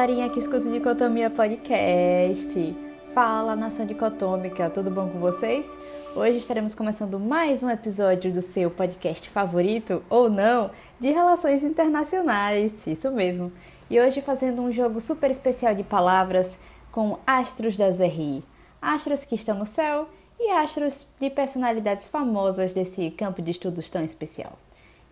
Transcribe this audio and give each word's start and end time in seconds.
galerinha 0.00 0.30
que 0.30 0.38
escuta 0.38 0.66
o 0.66 0.72
Dicotomia 0.72 1.28
Podcast. 1.28 2.74
Fala, 3.12 3.54
nação 3.54 3.84
dicotômica, 3.84 4.70
tudo 4.70 4.90
bom 4.90 5.06
com 5.10 5.18
vocês? 5.18 5.66
Hoje 6.16 6.38
estaremos 6.38 6.74
começando 6.74 7.20
mais 7.20 7.62
um 7.62 7.68
episódio 7.68 8.32
do 8.32 8.40
seu 8.40 8.70
podcast 8.70 9.28
favorito, 9.28 10.02
ou 10.08 10.30
não, 10.30 10.70
de 10.98 11.10
relações 11.10 11.62
internacionais, 11.62 12.86
isso 12.86 13.10
mesmo. 13.10 13.52
E 13.90 14.00
hoje 14.00 14.22
fazendo 14.22 14.62
um 14.62 14.72
jogo 14.72 15.02
super 15.02 15.30
especial 15.30 15.74
de 15.74 15.84
palavras 15.84 16.58
com 16.90 17.18
astros 17.26 17.76
da 17.76 17.92
ZRI. 17.92 18.42
Astros 18.80 19.26
que 19.26 19.34
estão 19.34 19.58
no 19.58 19.66
céu 19.66 20.08
e 20.40 20.50
astros 20.50 21.08
de 21.20 21.28
personalidades 21.28 22.08
famosas 22.08 22.72
desse 22.72 23.10
campo 23.10 23.42
de 23.42 23.50
estudos 23.50 23.90
tão 23.90 24.02
especial. 24.02 24.58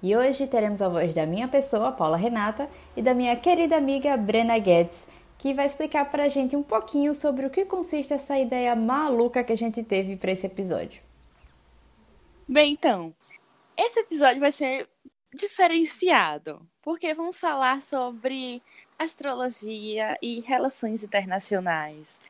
E 0.01 0.17
hoje 0.17 0.47
teremos 0.47 0.81
a 0.81 0.89
voz 0.89 1.13
da 1.13 1.27
minha 1.27 1.49
pessoa, 1.49 1.91
Paula 1.91 2.17
Renata, 2.17 2.71
e 2.97 3.03
da 3.03 3.13
minha 3.13 3.35
querida 3.35 3.77
amiga 3.77 4.17
Brena 4.17 4.57
Guedes, 4.57 5.09
que 5.37 5.53
vai 5.53 5.67
explicar 5.67 6.09
para 6.09 6.25
a 6.25 6.29
gente 6.29 6.55
um 6.55 6.63
pouquinho 6.63 7.13
sobre 7.15 7.47
o 7.47 7.51
que 7.51 7.65
consiste 7.65 8.13
essa 8.13 8.39
ideia 8.39 8.77
maluca 8.77 9.43
que 9.43 9.53
a 9.53 9.57
gente 9.57 9.83
teve 9.83 10.17
para 10.17 10.31
esse 10.31 10.47
episódio. 10.47 11.03
Bem, 12.47 12.73
então, 12.73 13.13
esse 13.77 13.99
episódio 14.01 14.41
vai 14.41 14.53
ser 14.53 14.89
diferenciado, 15.35 16.61
porque 16.81 17.13
vamos 17.13 17.39
falar 17.39 17.83
sobre 17.83 18.63
astrologia 18.97 20.17
e 20.23 20.41
relações 20.41 21.03
internacionais. 21.03 22.21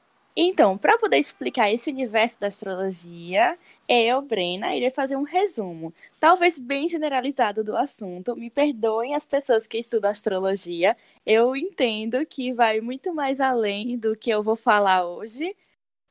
Então, 0.41 0.79
para 0.79 0.97
poder 0.99 1.19
explicar 1.19 1.71
esse 1.71 1.91
universo 1.91 2.39
da 2.41 2.47
astrologia, 2.47 3.59
eu, 3.89 4.21
Brena, 4.21 4.77
irei 4.77 4.91
fazer 4.91 5.17
um 5.17 5.23
resumo, 5.23 5.95
talvez 6.21 6.59
bem 6.59 6.87
generalizado 6.87 7.65
do 7.65 7.75
assunto. 7.75 8.37
Me 8.37 8.51
perdoem 8.51 9.15
as 9.15 9.25
pessoas 9.25 9.67
que 9.67 9.79
estudam 9.79 10.11
astrologia, 10.11 10.95
eu 11.25 11.57
entendo 11.57 12.25
que 12.27 12.53
vai 12.53 12.81
muito 12.83 13.15
mais 13.15 13.41
além 13.41 13.97
do 13.97 14.15
que 14.15 14.29
eu 14.31 14.43
vou 14.43 14.57
falar 14.57 15.07
hoje, 15.07 15.57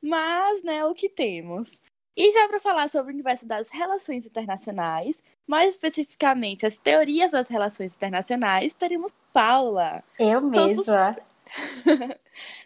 mas, 0.02 0.62
né, 0.64 0.84
o 0.84 0.94
que 0.94 1.08
temos. 1.08 1.78
E 2.16 2.32
já 2.32 2.48
para 2.48 2.58
falar 2.58 2.90
sobre 2.90 3.12
o 3.12 3.14
universo 3.14 3.46
das 3.46 3.70
relações 3.70 4.26
internacionais, 4.26 5.22
mais 5.46 5.70
especificamente 5.70 6.66
as 6.66 6.76
teorias 6.76 7.30
das 7.30 7.48
relações 7.48 7.94
internacionais, 7.94 8.74
teremos 8.74 9.14
Paula. 9.32 10.02
Eu 10.18 10.40
mesma. 10.40 11.16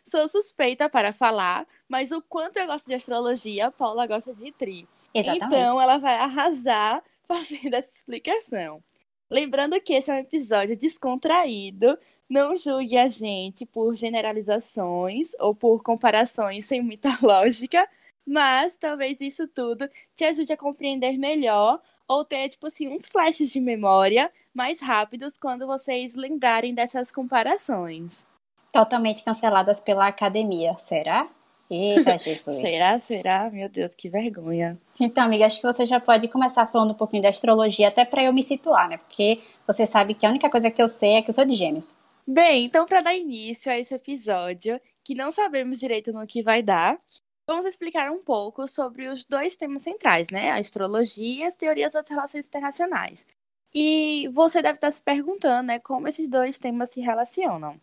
Sou 0.05 0.27
suspeita 0.27 0.89
para 0.89 1.12
falar, 1.12 1.67
mas 1.87 2.11
o 2.12 2.22
quanto 2.22 2.56
eu 2.56 2.67
gosto 2.67 2.87
de 2.87 2.94
astrologia, 2.94 3.70
Paula 3.70 4.06
gosta 4.06 4.33
de 4.34 4.50
tri. 4.53 4.89
Exatamente. 5.15 5.55
Então 5.55 5.81
ela 5.81 5.99
vai 5.99 6.17
arrasar 6.17 7.03
fazendo 7.27 7.75
essa 7.75 7.95
explicação. 7.95 8.83
Lembrando 9.31 9.81
que 9.81 9.95
esse 9.95 10.11
é 10.11 10.15
um 10.15 10.19
episódio 10.19 10.77
descontraído, 10.77 11.99
não 12.29 12.57
julgue 12.57 12.99
a 12.99 13.09
gente 13.09 13.65
por 13.65 13.97
generalizações 13.97 15.31
ou 15.39 15.55
por 15.55 15.83
comparações 15.83 16.67
sem 16.67 16.83
muita 16.83 17.17
lógica, 17.23 17.89
mas 18.27 18.77
talvez 18.77 19.21
isso 19.21 19.49
tudo 19.49 19.89
te 20.15 20.25
ajude 20.25 20.53
a 20.53 20.57
compreender 20.57 21.17
melhor 21.17 21.81
ou 22.07 22.25
ter, 22.25 22.51
tipo 22.51 22.67
assim, 22.67 22.89
uns 22.89 23.07
flashes 23.07 23.51
de 23.51 23.61
memória 23.61 24.31
mais 24.53 24.81
rápidos 24.81 25.39
quando 25.39 25.67
vocês 25.67 26.15
lembrarem 26.15 26.75
dessas 26.75 27.11
comparações 27.11 28.27
totalmente 28.73 29.23
canceladas 29.23 29.81
pela 29.81 30.09
academia, 30.09 30.75
será? 30.79 31.29
Eita, 31.73 32.19
Jesus. 32.23 32.56
será, 32.56 32.98
será? 32.98 33.51
Meu 33.51 33.69
Deus, 33.69 33.95
que 33.95 34.11
vergonha. 34.11 34.78
Então, 35.01 35.25
amiga, 35.25 35.47
acho 35.47 35.61
que 35.61 35.67
você 35.67 35.87
já 35.87 35.98
pode 35.98 36.28
começar 36.28 36.67
falando 36.67 36.91
um 36.91 36.97
pouquinho 36.97 37.23
da 37.23 37.31
astrologia, 37.31 37.89
até 37.89 38.05
para 38.05 38.23
eu 38.23 38.33
me 38.33 38.42
situar, 38.42 38.89
né? 38.89 38.98
Porque 38.98 39.41
você 39.67 39.87
sabe 39.87 40.15
que 40.15 40.27
a 40.27 40.31
única 40.31 40.50
coisa 40.50 40.70
que 40.70 40.83
eu 40.83 40.89
sei 40.89 41.15
é 41.15 41.23
que 41.23 41.31
eu 41.31 41.34
sou 41.34 41.47
de 41.47 41.55
gêmeos. 41.55 41.97
Bem, 42.27 42.66
então, 42.66 42.84
para 42.84 43.00
dar 43.00 43.15
início 43.15 43.72
a 43.72 43.78
esse 43.78 43.94
episódio, 43.94 44.78
que 45.03 45.15
não 45.15 45.31
sabemos 45.31 45.81
direito 45.81 46.12
no 46.12 46.27
que 46.27 46.43
vai 46.43 46.62
dar, 46.62 46.99
vamos 47.47 47.65
explicar 47.65 48.10
um 48.10 48.22
pouco 48.22 48.69
sobre 48.69 49.09
os 49.09 49.25
dois 49.25 49.56
temas 49.56 49.83
centrais, 49.83 50.31
né? 50.31 50.50
A 50.50 50.59
astrologia 50.59 51.44
e 51.44 51.44
as 51.44 51.56
teorias 51.56 51.94
das 51.94 52.09
relações 52.09 52.47
internacionais. 52.47 53.27
E 53.75 54.28
você 54.33 54.60
deve 54.60 54.77
estar 54.77 54.91
se 54.91 55.00
perguntando, 55.00 55.69
né, 55.69 55.78
como 55.78 56.06
esses 56.06 56.28
dois 56.28 56.59
temas 56.59 56.91
se 56.91 57.00
relacionam. 57.00 57.81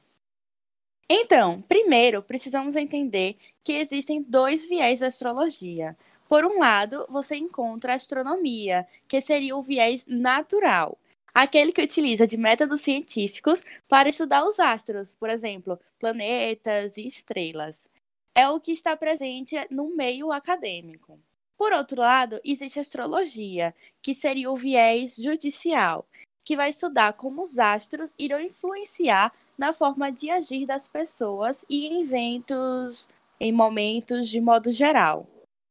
Então, 1.12 1.62
primeiro, 1.64 2.22
precisamos 2.22 2.76
entender 2.76 3.36
que 3.64 3.74
existem 3.74 4.22
dois 4.22 4.66
viés 4.66 5.00
da 5.00 5.08
astrologia. 5.08 5.98
Por 6.28 6.46
um 6.46 6.60
lado, 6.60 7.08
você 7.10 7.36
encontra 7.36 7.94
a 7.94 7.96
astronomia, 7.96 8.88
que 9.08 9.20
seria 9.20 9.56
o 9.56 9.64
viés 9.64 10.06
natural, 10.06 11.00
aquele 11.34 11.72
que 11.72 11.82
utiliza 11.82 12.28
de 12.28 12.38
métodos 12.38 12.82
científicos 12.82 13.64
para 13.88 14.08
estudar 14.08 14.46
os 14.46 14.60
astros, 14.60 15.12
por 15.14 15.32
exemplo, 15.32 15.80
planetas 16.00 16.98
e 16.98 17.08
estrelas. 17.08 17.90
É 18.36 18.48
o 18.48 18.60
que 18.60 18.72
está 18.72 18.96
presente 18.96 19.56
no 19.72 19.96
meio 19.96 20.32
acadêmico. 20.32 21.20
Por 21.58 21.74
outro 21.74 22.00
lado, 22.00 22.40
existe 22.46 22.78
a 22.78 22.84
astrologia, 22.84 23.74
que 24.00 24.14
seria 24.14 24.52
o 24.52 24.56
viés 24.56 25.16
judicial, 25.16 26.08
que 26.46 26.56
vai 26.56 26.70
estudar 26.70 27.14
como 27.14 27.42
os 27.42 27.58
astros 27.58 28.14
irão 28.18 28.40
influenciar 28.40 29.34
na 29.60 29.74
forma 29.74 30.10
de 30.10 30.30
agir 30.30 30.66
das 30.66 30.88
pessoas 30.88 31.66
e 31.70 31.86
em 31.86 32.02
eventos, 32.02 33.10
em 33.40 33.52
momentos 33.52 34.30
de 34.30 34.40
modo 34.40 34.72
geral. 34.72 35.28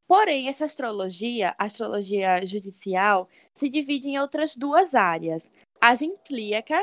Porém, 0.07 0.47
essa 0.47 0.65
astrologia, 0.65 1.55
a 1.57 1.65
astrologia 1.65 2.45
judicial, 2.45 3.27
se 3.53 3.67
divide 3.67 4.07
em 4.07 4.19
outras 4.19 4.55
duas 4.55 4.93
áreas. 4.93 5.51
A 5.81 5.95
gentlíaca, 5.95 6.79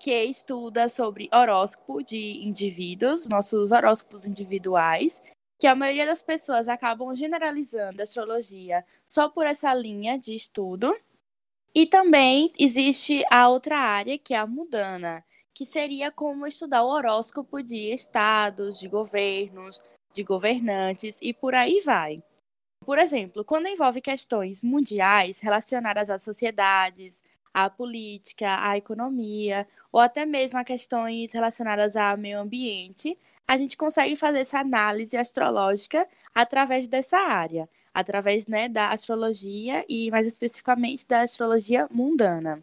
que 0.00 0.24
estuda 0.24 0.88
sobre 0.88 1.28
horóscopo 1.32 2.02
de 2.02 2.42
indivíduos, 2.42 3.28
nossos 3.28 3.70
horóscopos 3.70 4.26
individuais, 4.26 5.22
que 5.58 5.66
a 5.66 5.74
maioria 5.74 6.06
das 6.06 6.22
pessoas 6.22 6.68
acabam 6.68 7.14
generalizando 7.14 8.00
a 8.00 8.04
astrologia 8.04 8.84
só 9.06 9.28
por 9.28 9.46
essa 9.46 9.72
linha 9.74 10.18
de 10.18 10.34
estudo. 10.34 10.94
E 11.74 11.86
também 11.86 12.50
existe 12.58 13.22
a 13.30 13.48
outra 13.48 13.78
área, 13.78 14.18
que 14.18 14.32
é 14.32 14.38
a 14.38 14.46
mudana, 14.46 15.22
que 15.56 15.64
seria 15.64 16.12
como 16.12 16.46
estudar 16.46 16.82
o 16.82 16.88
horóscopo 16.88 17.62
de 17.62 17.90
estados, 17.90 18.78
de 18.78 18.86
governos, 18.88 19.82
de 20.12 20.22
governantes 20.22 21.18
e 21.22 21.32
por 21.32 21.54
aí 21.54 21.80
vai. 21.82 22.22
Por 22.84 22.98
exemplo, 22.98 23.42
quando 23.42 23.66
envolve 23.66 24.02
questões 24.02 24.62
mundiais 24.62 25.40
relacionadas 25.40 26.10
às 26.10 26.22
sociedades, 26.22 27.22
à 27.54 27.70
política, 27.70 28.68
à 28.68 28.76
economia, 28.76 29.66
ou 29.90 29.98
até 29.98 30.26
mesmo 30.26 30.58
a 30.58 30.64
questões 30.64 31.32
relacionadas 31.32 31.96
ao 31.96 32.18
meio 32.18 32.38
ambiente, 32.38 33.18
a 33.48 33.56
gente 33.56 33.78
consegue 33.78 34.14
fazer 34.14 34.40
essa 34.40 34.58
análise 34.60 35.16
astrológica 35.16 36.06
através 36.34 36.86
dessa 36.86 37.16
área, 37.16 37.66
através 37.94 38.46
né, 38.46 38.68
da 38.68 38.90
astrologia 38.90 39.86
e 39.88 40.10
mais 40.10 40.26
especificamente 40.26 41.06
da 41.06 41.22
astrologia 41.22 41.88
mundana. 41.90 42.62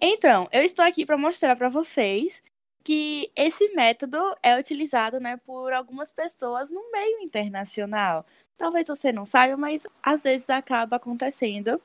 Então, 0.00 0.48
eu 0.52 0.62
estou 0.62 0.84
aqui 0.84 1.06
para 1.06 1.16
mostrar 1.16 1.56
para 1.56 1.68
vocês 1.68 2.42
que 2.84 3.30
esse 3.34 3.74
método 3.74 4.16
é 4.42 4.56
utilizado 4.58 5.18
né, 5.18 5.38
por 5.44 5.72
algumas 5.72 6.12
pessoas 6.12 6.70
no 6.70 6.90
meio 6.92 7.20
internacional. 7.20 8.24
Talvez 8.56 8.88
você 8.88 9.10
não 9.12 9.26
saiba, 9.26 9.56
mas 9.56 9.86
às 10.02 10.22
vezes 10.22 10.48
acaba 10.48 10.96
acontecendo 10.96 11.80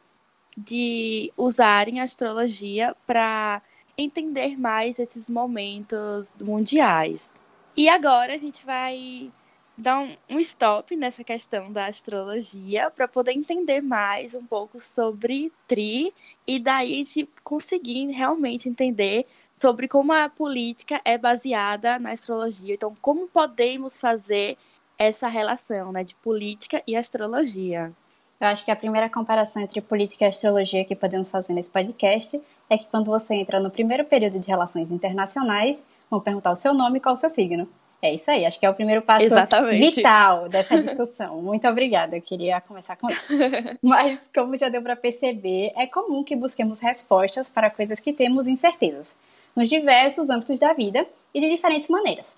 de 0.57 1.31
usarem 1.38 2.00
a 2.00 2.03
astrologia 2.03 2.95
para 3.07 3.61
entender 3.97 4.57
mais 4.59 5.00
esses 5.00 5.27
momentos 5.27 6.33
mundiais. 6.39 7.33
E 7.75 7.89
agora 7.89 8.35
a 8.35 8.38
gente 8.38 8.66
vai 8.66 9.31
dar 9.77 9.99
um, 10.29 10.39
stop 10.39 10.95
nessa 10.95 11.23
questão 11.23 11.71
da 11.71 11.87
astrologia 11.87 12.91
para 12.91 13.07
poder 13.07 13.31
entender 13.31 13.81
mais 13.81 14.35
um 14.35 14.45
pouco 14.45 14.79
sobre 14.79 15.51
Tri 15.68 16.13
e 16.45 16.59
daí 16.59 16.95
gente 17.03 17.29
conseguir 17.44 18.07
realmente 18.12 18.69
entender 18.69 19.25
sobre 19.56 19.88
como 19.88 20.12
a 20.13 20.29
política 20.29 21.01
é 21.06 21.18
baseada 21.18 21.97
na 22.00 22.12
astrologia. 22.12 22.75
Então, 22.75 22.94
como 23.01 23.27
podemos 23.27 24.00
fazer 24.00 24.57
essa 24.97 25.27
relação 25.27 25.91
né, 25.91 26.03
de 26.03 26.15
política 26.15 26.81
e 26.85 26.95
astrologia? 26.95 27.91
Eu 28.39 28.47
acho 28.47 28.65
que 28.65 28.71
a 28.71 28.75
primeira 28.75 29.07
comparação 29.07 29.62
entre 29.62 29.79
política 29.81 30.25
e 30.25 30.27
astrologia 30.27 30.83
que 30.83 30.95
podemos 30.95 31.29
fazer 31.29 31.53
nesse 31.53 31.69
podcast 31.69 32.41
é 32.67 32.77
que 32.77 32.88
quando 32.88 33.06
você 33.06 33.35
entra 33.35 33.59
no 33.59 33.69
primeiro 33.69 34.03
período 34.06 34.39
de 34.39 34.47
relações 34.47 34.89
internacionais, 34.89 35.83
vão 36.09 36.19
perguntar 36.19 36.51
o 36.51 36.56
seu 36.56 36.74
nome 36.74 36.97
e 36.97 37.01
qual 37.01 37.13
o 37.13 37.17
seu 37.17 37.29
signo. 37.29 37.69
É 38.01 38.15
isso 38.15 38.31
aí, 38.31 38.45
acho 38.45 38.59
que 38.59 38.65
é 38.65 38.69
o 38.69 38.74
primeiro 38.74 39.03
passo 39.03 39.25
Exatamente. 39.25 39.95
vital 39.95 40.50
dessa 40.50 40.81
discussão. 40.81 41.39
Muito 41.39 41.68
obrigada, 41.68 42.18
eu 42.18 42.21
queria 42.21 42.59
começar 42.59 42.95
com 42.95 43.07
isso. 43.09 43.31
Mas, 43.81 44.27
como 44.33 44.57
já 44.57 44.69
deu 44.69 44.81
para 44.81 44.95
perceber, 44.95 45.71
é 45.75 45.86
comum 45.86 46.24
que 46.24 46.36
busquemos 46.36 46.80
respostas 46.80 47.48
para 47.48 47.69
coisas 47.69 48.00
que 48.00 48.12
temos 48.12 48.48
incertezas, 48.48 49.15
nos 49.56 49.69
diversos 49.69 50.31
âmbitos 50.31 50.57
da 50.57 50.74
vida 50.74 51.06
e 51.31 51.39
de 51.39 51.50
diferentes 51.50 51.89
maneiras. 51.89 52.36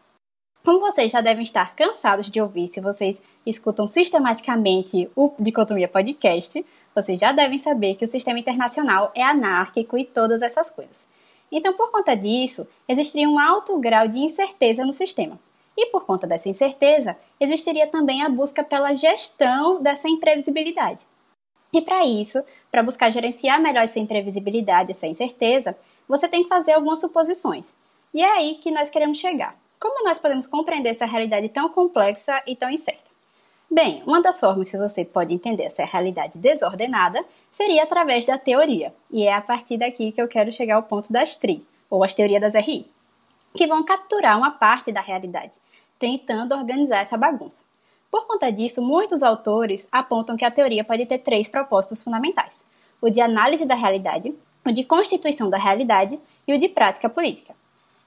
Como 0.65 0.80
vocês 0.80 1.12
já 1.12 1.21
devem 1.21 1.44
estar 1.44 1.75
cansados 1.75 2.30
de 2.30 2.42
ouvir 2.42 2.68
se 2.68 2.81
vocês 2.81 3.21
escutam 3.45 3.88
sistematicamente 3.88 5.10
o 5.15 5.33
Dicotomia 5.39 5.88
Podcast, 5.88 6.65
vocês 6.95 7.19
já 7.19 7.31
devem 7.31 7.57
saber 7.57 7.95
que 7.95 8.06
o 8.06 8.07
sistema 8.07 8.39
internacional 8.39 9.12
é 9.15 9.21
anárquico 9.21 9.98
e 9.98 10.06
todas 10.06 10.42
essas 10.42 10.69
coisas. 10.69 11.07
Então, 11.51 11.74
por 11.74 11.92
conta 11.92 12.15
disso, 12.15 12.65
existiria 12.88 13.30
um 13.30 13.39
alto 13.39 13.77
grau 13.80 14.07
de 14.07 14.19
incerteza 14.19 14.86
no 14.86 14.92
sistema. 14.94 15.39
E 15.78 15.88
por 15.88 16.06
conta 16.06 16.28
dessa 16.28 16.50
incerteza, 16.50 17.18
existiria 17.40 17.88
também 17.88 18.22
a 18.22 18.30
busca 18.30 18.64
pela 18.64 18.94
gestão 18.94 19.81
dessa 19.81 20.08
imprevisibilidade. 20.08 21.02
E 21.74 21.81
para 21.81 22.06
isso, 22.06 22.44
para 22.72 22.84
buscar 22.84 23.10
gerenciar 23.12 23.60
melhor 23.60 23.84
essa 23.84 24.00
imprevisibilidade, 24.00 24.92
essa 24.92 25.08
incerteza, 25.08 25.75
você 26.08 26.28
tem 26.28 26.44
que 26.44 26.50
fazer 26.50 26.74
algumas 26.74 27.00
suposições. 27.00 27.74
E 28.14 28.22
é 28.22 28.30
aí 28.30 28.56
que 28.56 28.70
nós 28.70 28.92
queremos 28.92 29.18
chegar. 29.18 29.56
Como 29.80 30.06
nós 30.06 30.20
podemos 30.20 30.46
compreender 30.46 30.90
essa 30.90 31.06
realidade 31.06 31.50
tão 31.50 31.68
complexa 31.70 32.42
e 32.46 32.56
tão 32.56 32.70
incerta? 32.70 33.12
Bem, 33.70 34.04
uma 34.06 34.22
das 34.22 34.40
formas 34.40 34.70
que 34.70 34.78
você 34.78 35.04
pode 35.04 35.34
entender 35.34 35.64
essa 35.64 35.84
realidade 35.84 36.38
desordenada 36.38 37.25
seria 37.52 37.81
através 37.81 38.24
da 38.24 38.38
teoria. 38.38 38.94
E 39.10 39.24
é 39.24 39.34
a 39.34 39.42
partir 39.42 39.78
daqui 39.78 40.12
que 40.12 40.22
eu 40.22 40.28
quero 40.28 40.52
chegar 40.52 40.75
ao 40.75 40.84
ponto 40.84 41.12
das 41.12 41.36
TRI, 41.36 41.66
ou 41.90 42.04
as 42.04 42.14
teorias 42.14 42.40
das 42.40 42.54
RI, 42.54 42.86
que 43.53 43.67
vão 43.67 43.83
capturar 43.83 44.38
uma 44.38 44.51
parte 44.51 44.91
da 44.91 45.01
realidade, 45.01 45.57
tentando 46.00 46.55
organizar 46.55 47.00
essa 47.00 47.17
bagunça. 47.17 47.63
Por 48.09 48.27
conta 48.27 48.51
disso, 48.51 48.81
muitos 48.81 49.23
autores 49.23 49.88
apontam 49.91 50.38
que 50.38 50.45
a 50.45 50.51
teoria 50.51 50.83
pode 50.83 51.05
ter 51.05 51.19
três 51.19 51.50
propósitos 51.50 52.03
fundamentais: 52.03 52.65
o 53.01 53.09
de 53.09 53.21
análise 53.21 53.65
da 53.65 53.75
realidade, 53.75 54.33
o 54.65 54.71
de 54.71 54.83
constituição 54.83 55.50
da 55.50 55.57
realidade 55.57 56.19
e 56.47 56.53
o 56.53 56.59
de 56.59 56.69
prática 56.69 57.09
política. 57.09 57.55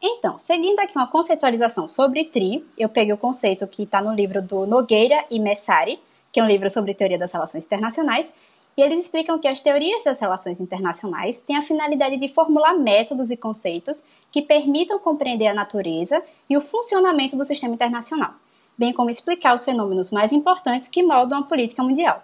Então, 0.00 0.38
seguindo 0.38 0.78
aqui 0.78 0.92
uma 0.94 1.06
conceitualização 1.06 1.88
sobre 1.88 2.24
TRI, 2.24 2.64
eu 2.76 2.88
peguei 2.88 3.12
o 3.12 3.18
conceito 3.18 3.66
que 3.66 3.84
está 3.84 4.00
no 4.00 4.14
livro 4.14 4.42
do 4.42 4.66
Nogueira 4.66 5.24
e 5.30 5.40
Messari, 5.40 5.98
que 6.30 6.38
é 6.38 6.44
um 6.44 6.46
livro 6.46 6.68
sobre 6.68 6.94
teoria 6.94 7.18
das 7.18 7.32
relações 7.32 7.64
internacionais, 7.64 8.32
e 8.76 8.82
eles 8.82 9.04
explicam 9.04 9.38
que 9.38 9.48
as 9.48 9.60
teorias 9.60 10.04
das 10.04 10.20
relações 10.20 10.60
internacionais 10.60 11.40
têm 11.40 11.56
a 11.56 11.62
finalidade 11.62 12.18
de 12.18 12.28
formular 12.28 12.74
métodos 12.74 13.30
e 13.30 13.36
conceitos 13.36 14.04
que 14.30 14.42
permitam 14.42 14.98
compreender 14.98 15.46
a 15.46 15.54
natureza 15.54 16.22
e 16.48 16.56
o 16.56 16.60
funcionamento 16.60 17.36
do 17.36 17.44
sistema 17.44 17.74
internacional, 17.74 18.34
bem 18.76 18.92
como 18.92 19.08
explicar 19.08 19.54
os 19.54 19.64
fenômenos 19.64 20.10
mais 20.10 20.30
importantes 20.30 20.90
que 20.90 21.02
moldam 21.02 21.38
a 21.38 21.42
política 21.44 21.82
mundial. 21.82 22.22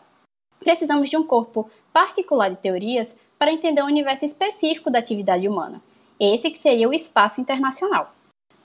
Precisamos 0.60 1.08
de 1.08 1.16
um 1.16 1.24
corpo 1.24 1.68
particular 1.92 2.50
de 2.50 2.56
teorias 2.56 3.16
para 3.38 3.52
entender 3.52 3.82
o 3.82 3.86
universo 3.86 4.24
específico 4.24 4.90
da 4.90 4.98
atividade 4.98 5.48
humana, 5.48 5.82
esse 6.20 6.50
que 6.50 6.58
seria 6.58 6.88
o 6.88 6.94
espaço 6.94 7.40
internacional. 7.40 8.12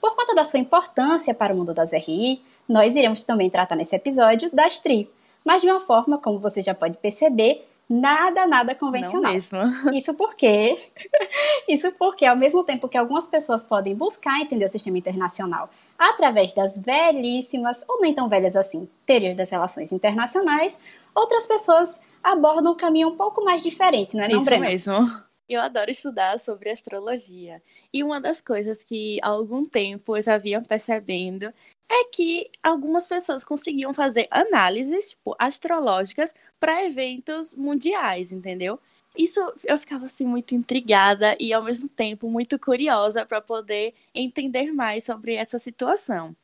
Por 0.00 0.14
conta 0.14 0.34
da 0.34 0.44
sua 0.44 0.60
importância 0.60 1.34
para 1.34 1.52
o 1.52 1.56
mundo 1.56 1.74
das 1.74 1.92
RI, 1.92 2.42
nós 2.68 2.94
iremos 2.94 3.24
também 3.24 3.50
tratar 3.50 3.74
nesse 3.74 3.96
episódio 3.96 4.48
das 4.54 4.78
TRI, 4.78 5.10
mas 5.44 5.62
de 5.62 5.68
uma 5.68 5.80
forma, 5.80 6.18
como 6.18 6.38
você 6.38 6.62
já 6.62 6.74
pode 6.74 6.98
perceber, 6.98 7.67
nada, 7.88 8.46
nada 8.46 8.74
convencional. 8.74 9.22
Não 9.22 9.32
mesmo. 9.32 9.58
Isso 9.96 10.14
porque, 10.14 10.76
isso 11.68 11.90
porque 11.92 12.26
ao 12.26 12.36
mesmo 12.36 12.62
tempo 12.64 12.88
que 12.88 12.98
algumas 12.98 13.26
pessoas 13.26 13.64
podem 13.64 13.94
buscar 13.94 14.40
entender 14.40 14.64
o 14.64 14.68
sistema 14.68 14.98
internacional 14.98 15.70
através 15.98 16.52
das 16.52 16.78
velhíssimas, 16.78 17.84
ou 17.88 18.00
nem 18.00 18.14
tão 18.14 18.28
velhas 18.28 18.54
assim, 18.54 18.88
teorias 19.04 19.36
das 19.36 19.50
relações 19.50 19.90
internacionais, 19.90 20.78
outras 21.14 21.46
pessoas 21.46 22.00
abordam 22.22 22.72
um 22.72 22.76
caminho 22.76 23.08
um 23.08 23.16
pouco 23.16 23.42
mais 23.44 23.62
diferente, 23.62 24.16
não 24.16 24.22
é, 24.22 24.28
não, 24.28 24.36
Isso 24.36 24.44
Breno? 24.44 24.64
mesmo. 24.64 25.22
Eu 25.48 25.62
adoro 25.62 25.90
estudar 25.90 26.38
sobre 26.38 26.68
astrologia. 26.68 27.62
E 27.92 28.04
uma 28.04 28.20
das 28.20 28.38
coisas 28.38 28.84
que 28.84 29.18
há 29.22 29.28
algum 29.28 29.62
tempo 29.62 30.16
eu 30.16 30.22
já 30.22 30.36
vinha 30.36 30.60
percebendo 30.60 31.52
é 31.90 32.04
que 32.04 32.50
algumas 32.62 33.08
pessoas 33.08 33.44
conseguiam 33.44 33.94
fazer 33.94 34.26
análises 34.30 35.10
tipo, 35.10 35.34
astrológicas 35.38 36.34
para 36.60 36.84
eventos 36.84 37.54
mundiais, 37.54 38.30
entendeu? 38.30 38.78
Isso 39.16 39.40
eu 39.64 39.78
ficava 39.78 40.04
assim 40.04 40.26
muito 40.26 40.54
intrigada 40.54 41.36
e 41.40 41.52
ao 41.52 41.62
mesmo 41.62 41.88
tempo 41.88 42.30
muito 42.30 42.58
curiosa 42.58 43.26
para 43.26 43.40
poder 43.40 43.94
entender 44.14 44.72
mais 44.72 45.04
sobre 45.04 45.34
essa 45.34 45.58
situação. 45.58 46.36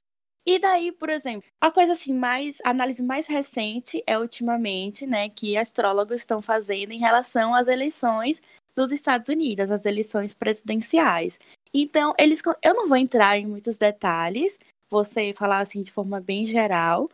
E 0.46 0.58
daí, 0.58 0.92
por 0.92 1.08
exemplo, 1.08 1.48
a 1.60 1.70
coisa 1.70 1.92
assim 1.92 2.12
mais, 2.12 2.58
a 2.64 2.70
análise 2.70 3.02
mais 3.02 3.26
recente 3.26 4.02
é 4.06 4.18
ultimamente, 4.18 5.06
né, 5.06 5.28
que 5.30 5.56
astrólogos 5.56 6.20
estão 6.20 6.42
fazendo 6.42 6.92
em 6.92 6.98
relação 6.98 7.54
às 7.54 7.66
eleições 7.66 8.42
dos 8.76 8.92
Estados 8.92 9.28
Unidos, 9.28 9.70
as 9.70 9.86
eleições 9.86 10.34
presidenciais. 10.34 11.38
Então, 11.72 12.14
eles 12.18 12.42
eu 12.62 12.74
não 12.74 12.86
vou 12.88 12.96
entrar 12.96 13.38
em 13.38 13.46
muitos 13.46 13.78
detalhes, 13.78 14.58
você 14.90 15.32
falar 15.34 15.58
assim 15.58 15.82
de 15.82 15.92
forma 15.92 16.20
bem 16.20 16.44
geral, 16.44 17.08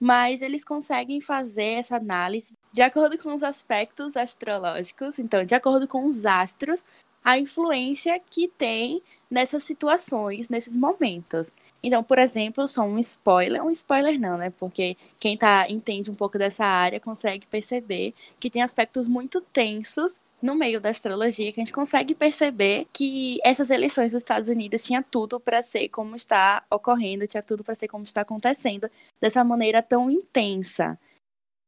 mas 0.00 0.42
eles 0.42 0.64
conseguem 0.64 1.20
fazer 1.20 1.78
essa 1.78 1.96
análise 1.96 2.56
de 2.72 2.82
acordo 2.82 3.16
com 3.16 3.32
os 3.32 3.42
aspectos 3.42 4.16
astrológicos, 4.16 5.18
então, 5.18 5.44
de 5.44 5.54
acordo 5.54 5.86
com 5.88 6.06
os 6.06 6.26
astros, 6.26 6.82
a 7.24 7.38
influência 7.38 8.20
que 8.20 8.48
tem 8.48 9.02
nessas 9.30 9.64
situações, 9.64 10.48
nesses 10.48 10.76
momentos. 10.76 11.50
Então, 11.86 12.02
por 12.02 12.18
exemplo, 12.18 12.66
só 12.66 12.82
um 12.82 12.98
spoiler, 12.98 13.62
um 13.62 13.70
spoiler 13.70 14.18
não, 14.18 14.38
né? 14.38 14.48
Porque 14.58 14.96
quem 15.20 15.36
tá 15.36 15.66
entende 15.68 16.10
um 16.10 16.14
pouco 16.14 16.38
dessa 16.38 16.64
área 16.64 16.98
consegue 16.98 17.46
perceber 17.46 18.14
que 18.40 18.48
tem 18.48 18.62
aspectos 18.62 19.06
muito 19.06 19.38
tensos 19.42 20.18
no 20.40 20.54
meio 20.54 20.80
da 20.80 20.88
astrologia 20.88 21.52
que 21.52 21.60
a 21.60 21.64
gente 21.64 21.74
consegue 21.74 22.14
perceber 22.14 22.86
que 22.90 23.38
essas 23.44 23.68
eleições 23.68 24.12
dos 24.12 24.22
Estados 24.22 24.48
Unidos 24.48 24.82
tinha 24.82 25.02
tudo 25.02 25.38
para 25.38 25.60
ser 25.60 25.90
como 25.90 26.16
está 26.16 26.64
ocorrendo, 26.70 27.26
tinha 27.26 27.42
tudo 27.42 27.62
para 27.62 27.74
ser 27.74 27.88
como 27.88 28.04
está 28.04 28.22
acontecendo 28.22 28.90
dessa 29.20 29.44
maneira 29.44 29.82
tão 29.82 30.10
intensa. 30.10 30.98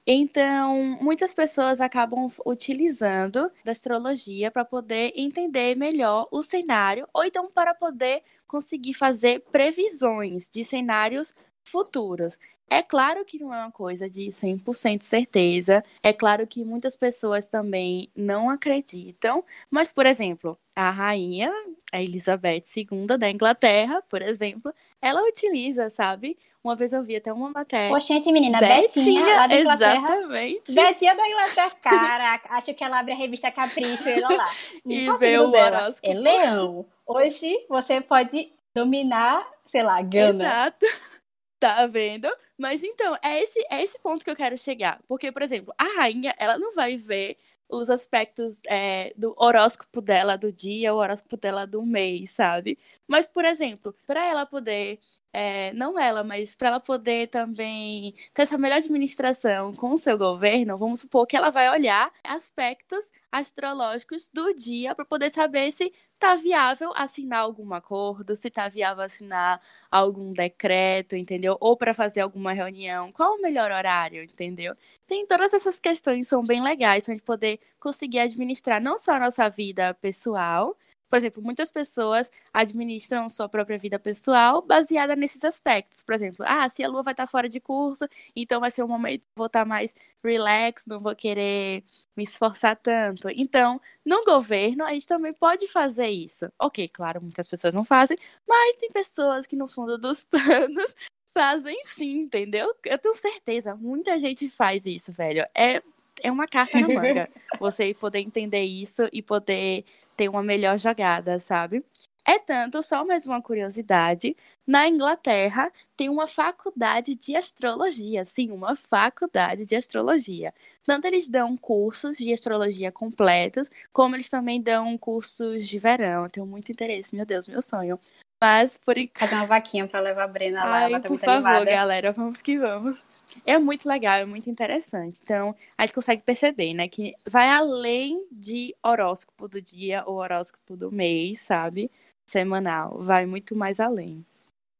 Então, 0.08 0.96
muitas 1.00 1.34
pessoas 1.34 1.80
acabam 1.80 2.28
utilizando 2.46 3.50
da 3.64 3.72
astrologia 3.72 4.50
para 4.52 4.64
poder 4.64 5.12
entender 5.16 5.74
melhor 5.76 6.28
o 6.30 6.42
cenário, 6.44 7.08
ou 7.12 7.24
então 7.24 7.48
para 7.50 7.74
poder 7.74 8.22
conseguir 8.46 8.94
fazer 8.94 9.40
previsões 9.50 10.48
de 10.48 10.64
cenários 10.64 11.34
futuros. 11.66 12.38
É 12.70 12.82
claro 12.82 13.24
que 13.24 13.38
não 13.38 13.52
é 13.52 13.58
uma 13.58 13.72
coisa 13.72 14.08
de 14.08 14.30
100% 14.32 15.02
certeza, 15.02 15.84
é 16.02 16.12
claro 16.12 16.46
que 16.46 16.64
muitas 16.64 16.96
pessoas 16.96 17.48
também 17.48 18.08
não 18.14 18.48
acreditam, 18.50 19.44
mas, 19.70 19.92
por 19.92 20.06
exemplo, 20.06 20.56
a 20.74 20.90
rainha, 20.90 21.52
a 21.92 22.02
Elizabeth 22.02 22.64
II 22.76 23.18
da 23.18 23.30
Inglaterra, 23.30 24.02
por 24.08 24.22
exemplo, 24.22 24.72
ela 25.00 25.22
utiliza, 25.22 25.88
sabe? 25.88 26.36
Uma 26.62 26.74
vez 26.74 26.92
eu 26.92 27.02
vi 27.02 27.14
até 27.16 27.32
uma 27.32 27.48
matéria. 27.48 27.94
Oxente, 27.94 28.32
menina, 28.32 28.58
Betinha, 28.58 28.82
Betinha 28.88 29.36
lá 29.36 29.46
da 29.46 29.60
Inglaterra. 29.60 29.94
Exatamente. 29.94 30.72
Betinha 30.72 31.14
da 31.14 31.28
Inglaterra, 31.28 31.70
caraca, 31.80 32.54
acho 32.54 32.74
que 32.74 32.82
ela 32.82 32.98
abre 32.98 33.12
a 33.12 33.16
revista 33.16 33.50
Capricho 33.52 34.08
e 34.08 34.12
ela 34.12 34.34
lá. 34.34 34.50
e 34.84 35.16
vê 35.16 35.38
o 35.38 35.48
horóscopo. 35.50 36.00
É 36.02 36.14
leão. 36.14 36.86
Hoje 37.06 37.64
você 37.68 38.00
pode 38.00 38.52
dominar, 38.74 39.46
sei 39.64 39.82
lá, 39.84 40.02
Gana. 40.02 40.44
Exato. 40.44 40.86
Tá 41.58 41.86
vendo? 41.86 42.28
Mas 42.58 42.82
então, 42.82 43.16
é 43.22 43.42
esse, 43.42 43.58
é 43.70 43.82
esse 43.82 43.98
ponto 43.98 44.22
que 44.22 44.30
eu 44.30 44.36
quero 44.36 44.58
chegar. 44.58 45.00
Porque, 45.08 45.32
por 45.32 45.40
exemplo, 45.40 45.72
a 45.78 45.84
rainha, 45.96 46.34
ela 46.38 46.58
não 46.58 46.74
vai 46.74 46.98
ver 46.98 47.38
os 47.68 47.90
aspectos 47.90 48.60
é, 48.68 49.12
do 49.16 49.34
horóscopo 49.36 50.00
dela 50.00 50.36
do 50.36 50.52
dia, 50.52 50.94
o 50.94 50.98
horóscopo 50.98 51.36
dela 51.36 51.66
do 51.66 51.84
mês, 51.84 52.32
sabe? 52.32 52.78
Mas, 53.06 53.28
por 53.28 53.44
exemplo, 53.44 53.94
para 54.06 54.24
ela 54.26 54.46
poder 54.46 55.00
é, 55.38 55.70
não 55.74 55.98
ela, 55.98 56.24
mas 56.24 56.56
para 56.56 56.68
ela 56.68 56.80
poder 56.80 57.28
também 57.28 58.14
ter 58.32 58.42
essa 58.42 58.56
melhor 58.56 58.76
administração 58.78 59.74
com 59.74 59.92
o 59.92 59.98
seu 59.98 60.16
governo, 60.16 60.78
vamos 60.78 61.00
supor 61.00 61.26
que 61.26 61.36
ela 61.36 61.50
vai 61.50 61.68
olhar 61.68 62.10
aspectos 62.24 63.12
astrológicos 63.30 64.30
do 64.32 64.54
dia 64.54 64.94
para 64.94 65.04
poder 65.04 65.28
saber 65.28 65.70
se 65.72 65.92
está 66.14 66.36
viável 66.36 66.90
assinar 66.96 67.40
algum 67.40 67.74
acordo, 67.74 68.34
se 68.34 68.48
está 68.48 68.70
viável 68.70 69.04
assinar 69.04 69.60
algum 69.90 70.32
decreto, 70.32 71.14
entendeu? 71.14 71.58
Ou 71.60 71.76
para 71.76 71.92
fazer 71.92 72.20
alguma 72.22 72.54
reunião, 72.54 73.12
qual 73.12 73.34
o 73.34 73.42
melhor 73.42 73.70
horário, 73.70 74.22
entendeu? 74.22 74.74
Tem 75.06 75.26
todas 75.26 75.52
essas 75.52 75.78
questões 75.78 76.26
são 76.26 76.42
bem 76.42 76.62
legais 76.62 77.04
para 77.04 77.12
a 77.12 77.14
gente 77.14 77.26
poder 77.26 77.60
conseguir 77.78 78.20
administrar 78.20 78.80
não 78.80 78.96
só 78.96 79.12
a 79.12 79.20
nossa 79.20 79.50
vida 79.50 79.92
pessoal, 80.00 80.74
por 81.08 81.16
exemplo, 81.16 81.42
muitas 81.42 81.70
pessoas 81.70 82.30
administram 82.52 83.30
sua 83.30 83.48
própria 83.48 83.78
vida 83.78 83.98
pessoal 83.98 84.62
baseada 84.62 85.14
nesses 85.14 85.44
aspectos. 85.44 86.02
Por 86.02 86.14
exemplo, 86.14 86.44
ah, 86.48 86.68
se 86.68 86.82
a 86.82 86.88
lua 86.88 87.02
vai 87.02 87.12
estar 87.12 87.26
fora 87.26 87.48
de 87.48 87.60
curso, 87.60 88.06
então 88.34 88.60
vai 88.60 88.70
ser 88.70 88.82
um 88.82 88.88
momento 88.88 89.20
que 89.20 89.26
vou 89.36 89.46
estar 89.46 89.64
mais 89.64 89.94
relax, 90.22 90.86
não 90.86 91.00
vou 91.00 91.14
querer 91.14 91.84
me 92.16 92.24
esforçar 92.24 92.76
tanto. 92.76 93.28
Então, 93.30 93.80
no 94.04 94.24
governo, 94.24 94.84
a 94.84 94.92
gente 94.92 95.06
também 95.06 95.32
pode 95.32 95.68
fazer 95.68 96.08
isso. 96.08 96.50
Ok, 96.58 96.88
claro, 96.88 97.22
muitas 97.22 97.46
pessoas 97.46 97.74
não 97.74 97.84
fazem, 97.84 98.18
mas 98.46 98.76
tem 98.76 98.90
pessoas 98.90 99.46
que 99.46 99.56
no 99.56 99.68
fundo 99.68 99.96
dos 99.96 100.24
planos 100.30 100.96
fazem 101.32 101.78
sim, 101.84 102.20
entendeu? 102.20 102.74
Eu 102.84 102.98
tenho 102.98 103.14
certeza, 103.14 103.76
muita 103.76 104.18
gente 104.18 104.48
faz 104.48 104.86
isso, 104.86 105.12
velho. 105.12 105.46
É, 105.54 105.82
é 106.22 106.32
uma 106.32 106.46
carta 106.46 106.80
na 106.80 106.88
manga. 106.88 107.28
você 107.60 107.94
poder 107.94 108.20
entender 108.20 108.64
isso 108.64 109.08
e 109.12 109.22
poder 109.22 109.84
ter 110.16 110.28
uma 110.28 110.42
melhor 110.42 110.78
jogada, 110.78 111.38
sabe? 111.38 111.84
É 112.28 112.40
tanto, 112.40 112.82
só 112.82 113.04
mais 113.04 113.24
uma 113.24 113.40
curiosidade, 113.40 114.36
na 114.66 114.88
Inglaterra 114.88 115.70
tem 115.96 116.08
uma 116.08 116.26
faculdade 116.26 117.14
de 117.14 117.36
astrologia, 117.36 118.24
sim, 118.24 118.50
uma 118.50 118.74
faculdade 118.74 119.64
de 119.64 119.76
astrologia. 119.76 120.52
Tanto 120.84 121.06
eles 121.06 121.28
dão 121.28 121.56
cursos 121.56 122.16
de 122.16 122.32
astrologia 122.32 122.90
completos, 122.90 123.70
como 123.92 124.16
eles 124.16 124.28
também 124.28 124.60
dão 124.60 124.98
cursos 124.98 125.68
de 125.68 125.78
verão. 125.78 126.24
Eu 126.24 126.30
tenho 126.30 126.46
muito 126.46 126.72
interesse, 126.72 127.14
meu 127.14 127.24
Deus, 127.24 127.46
meu 127.46 127.62
sonho. 127.62 127.96
Mas 128.42 128.76
por 128.76 128.98
enquanto. 128.98 129.20
Fazer 129.20 129.36
uma 129.36 129.46
vaquinha 129.46 129.86
pra 129.86 130.00
levar 130.00 130.24
a 130.24 130.28
Brena 130.28 130.64
lá, 130.64 130.76
Ai, 130.78 130.84
ela 130.84 131.00
tá 131.00 131.08
por 131.08 131.10
muito 131.10 131.24
favor, 131.24 131.46
animada. 131.46 131.70
galera, 131.70 132.10
vamos 132.12 132.42
que 132.42 132.58
vamos. 132.58 133.04
É 133.44 133.58
muito 133.58 133.88
legal, 133.88 134.18
é 134.18 134.24
muito 134.24 134.48
interessante. 134.48 135.20
Então, 135.22 135.54
a 135.76 135.84
gente 135.84 135.94
consegue 135.94 136.22
perceber, 136.22 136.74
né, 136.74 136.88
que 136.88 137.14
vai 137.28 137.48
além 137.48 138.26
de 138.30 138.74
horóscopo 138.82 139.48
do 139.48 139.60
dia 139.60 140.02
ou 140.06 140.16
horóscopo 140.16 140.76
do 140.76 140.90
mês, 140.92 141.40
sabe? 141.40 141.90
Semanal, 142.26 142.98
vai 143.00 143.26
muito 143.26 143.54
mais 143.54 143.80
além. 143.80 144.24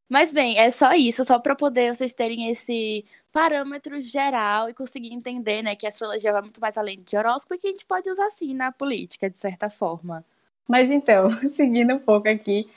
Mas 0.09 0.31
bem, 0.31 0.57
é 0.57 0.71
só 0.71 0.93
isso, 0.93 1.25
só 1.25 1.37
para 1.37 1.55
poder 1.55 1.93
vocês 1.93 2.13
terem 2.13 2.49
esse 2.49 3.05
parâmetro 3.31 4.01
geral 4.01 4.69
e 4.69 4.73
conseguir 4.73 5.13
entender, 5.13 5.61
né, 5.61 5.75
que 5.75 5.85
a 5.85 5.89
astrologia 5.89 6.31
vai 6.31 6.41
muito 6.41 6.61
mais 6.61 6.77
além 6.77 7.01
de 7.01 7.17
horóscopo 7.17 7.55
e 7.55 7.57
que 7.57 7.67
a 7.67 7.71
gente 7.71 7.85
pode 7.85 8.09
usar 8.09 8.25
assim 8.27 8.53
na 8.53 8.71
política, 8.71 9.29
de 9.29 9.37
certa 9.37 9.69
forma. 9.69 10.25
Mas 10.67 10.89
então, 10.89 11.29
seguindo 11.49 11.93
um 11.93 11.99
pouco 11.99 12.29
aqui, 12.29 12.69